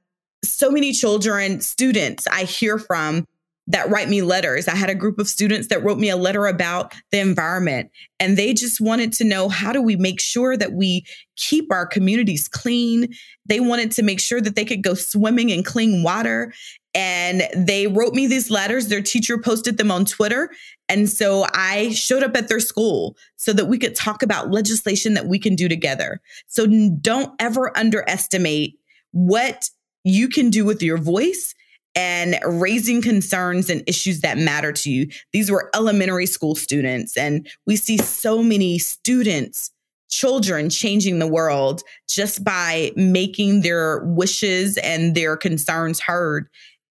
so 0.44 0.70
many 0.70 0.92
children, 0.92 1.60
students 1.60 2.26
I 2.28 2.44
hear 2.44 2.78
from 2.78 3.24
that 3.68 3.90
write 3.90 4.08
me 4.08 4.22
letters. 4.22 4.66
I 4.66 4.74
had 4.74 4.88
a 4.88 4.94
group 4.94 5.18
of 5.18 5.28
students 5.28 5.68
that 5.68 5.84
wrote 5.84 5.98
me 5.98 6.08
a 6.08 6.16
letter 6.16 6.46
about 6.46 6.94
the 7.12 7.20
environment 7.20 7.90
and 8.18 8.36
they 8.36 8.54
just 8.54 8.80
wanted 8.80 9.12
to 9.14 9.24
know 9.24 9.50
how 9.50 9.72
do 9.72 9.82
we 9.82 9.94
make 9.94 10.20
sure 10.20 10.56
that 10.56 10.72
we 10.72 11.04
keep 11.36 11.70
our 11.70 11.86
communities 11.86 12.48
clean? 12.48 13.12
They 13.44 13.60
wanted 13.60 13.92
to 13.92 14.02
make 14.02 14.20
sure 14.20 14.40
that 14.40 14.56
they 14.56 14.64
could 14.64 14.82
go 14.82 14.94
swimming 14.94 15.50
in 15.50 15.62
clean 15.62 16.02
water. 16.02 16.54
And 16.94 17.42
they 17.54 17.86
wrote 17.86 18.14
me 18.14 18.26
these 18.26 18.50
letters. 18.50 18.88
Their 18.88 19.02
teacher 19.02 19.36
posted 19.36 19.76
them 19.76 19.90
on 19.90 20.06
Twitter. 20.06 20.50
And 20.88 21.08
so 21.08 21.44
I 21.52 21.90
showed 21.90 22.22
up 22.22 22.34
at 22.34 22.48
their 22.48 22.60
school 22.60 23.16
so 23.36 23.52
that 23.52 23.66
we 23.66 23.78
could 23.78 23.94
talk 23.94 24.22
about 24.22 24.50
legislation 24.50 25.12
that 25.12 25.26
we 25.26 25.38
can 25.38 25.54
do 25.54 25.68
together. 25.68 26.20
So 26.46 26.66
don't 27.00 27.34
ever 27.38 27.76
underestimate 27.76 28.78
what 29.12 29.68
you 30.04 30.28
can 30.28 30.50
do 30.50 30.64
with 30.64 30.82
your 30.82 30.98
voice 30.98 31.54
and 31.94 32.38
raising 32.44 33.02
concerns 33.02 33.68
and 33.68 33.82
issues 33.88 34.20
that 34.20 34.38
matter 34.38 34.72
to 34.72 34.90
you. 34.90 35.08
These 35.32 35.50
were 35.50 35.70
elementary 35.74 36.26
school 36.26 36.54
students, 36.54 37.16
and 37.16 37.48
we 37.66 37.76
see 37.76 37.98
so 37.98 38.42
many 38.42 38.78
students, 38.78 39.70
children 40.08 40.70
changing 40.70 41.18
the 41.18 41.26
world 41.26 41.82
just 42.08 42.44
by 42.44 42.92
making 42.94 43.62
their 43.62 44.04
wishes 44.04 44.76
and 44.78 45.14
their 45.14 45.36
concerns 45.36 46.00
heard. 46.00 46.48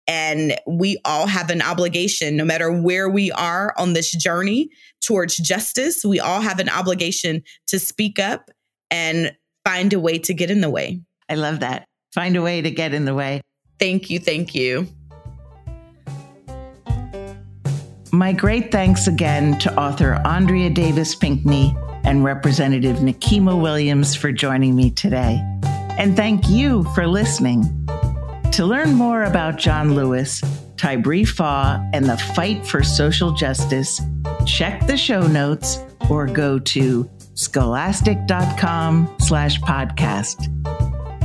And 0.08 0.58
we 0.68 0.98
all 1.06 1.28
have 1.28 1.50
an 1.50 1.62
obligation, 1.62 2.36
no 2.36 2.46
matter 2.46 2.72
where 2.72 3.10
we 3.10 3.32
are 3.32 3.74
on 3.78 3.94
this 3.94 4.12
journey 4.12 4.70
towards 5.02 5.38
justice, 5.38 6.04
we 6.04 6.20
all 6.20 6.42
have 6.42 6.60
an 6.60 6.70
obligation 6.70 7.44
to 7.68 7.80
speak 7.80 8.20
up 8.20 8.50
and 8.90 9.36
find 9.66 9.94
a 9.94 10.00
way 10.00 10.18
to 10.20 10.34
get 10.34 10.52
in 10.52 10.62
the 10.62 10.70
way. 10.70 11.02
I 11.30 11.36
love 11.36 11.60
that 11.60 11.88
find 12.18 12.36
a 12.36 12.42
way 12.42 12.62
to 12.64 12.72
get 12.72 12.96
in 12.96 13.06
the 13.06 13.14
way. 13.14 13.40
Thank 13.78 14.10
you. 14.10 14.18
Thank 14.18 14.56
you. 14.56 14.88
My 18.12 18.34
great 18.34 18.72
thanks 18.72 19.06
again 19.06 19.60
to 19.60 19.80
author 19.80 20.16
Andrea 20.26 20.72
Davis 20.72 21.14
Pinkney 21.14 21.78
and 22.04 22.24
Representative 22.24 22.98
Nikema 22.98 23.62
Williams 23.62 24.16
for 24.16 24.32
joining 24.32 24.76
me 24.76 24.90
today. 24.90 25.40
And 26.00 26.16
thank 26.16 26.50
you 26.50 26.86
for 26.96 27.06
listening. 27.06 27.62
To 28.54 28.66
learn 28.66 28.94
more 28.96 29.26
about 29.26 29.58
John 29.58 29.94
Lewis, 29.94 30.42
Tybre 30.76 31.24
Faw, 31.24 31.80
and 31.94 32.06
the 32.06 32.18
fight 32.18 32.66
for 32.66 32.82
social 32.82 33.32
justice, 33.34 34.02
check 34.48 34.88
the 34.88 34.98
show 34.98 35.28
notes 35.28 35.78
or 36.10 36.26
go 36.26 36.58
to 36.58 37.08
scholastic.com 37.36 39.16
slash 39.20 39.60
podcast. 39.60 40.77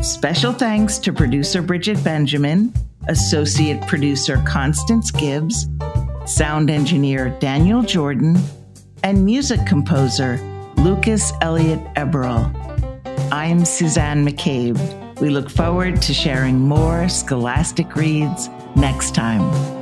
Special 0.03 0.53
thanks 0.53 0.99
to 0.99 1.13
producer 1.13 1.63
Bridget 1.63 2.03
Benjamin, 2.03 2.75
associate 3.07 3.81
producer 3.87 4.43
Constance 4.45 5.13
Gibbs, 5.13 5.69
sound 6.27 6.71
engineer 6.71 7.29
Daniel 7.39 7.83
Jordan, 7.83 8.37
and 9.05 9.25
music 9.25 9.65
composer 9.65 10.39
Lucas 10.79 11.33
Elliott 11.41 11.79
Eberl. 11.95 12.51
I'm 13.31 13.65
Suzanne 13.65 14.27
McCabe. 14.27 15.21
We 15.21 15.31
look 15.31 15.49
forward 15.49 16.03
to 16.03 16.13
sharing 16.13 16.59
more 16.59 17.09
scholastic 17.09 17.95
reads 17.95 18.49
next 18.75 19.15
time. 19.15 19.82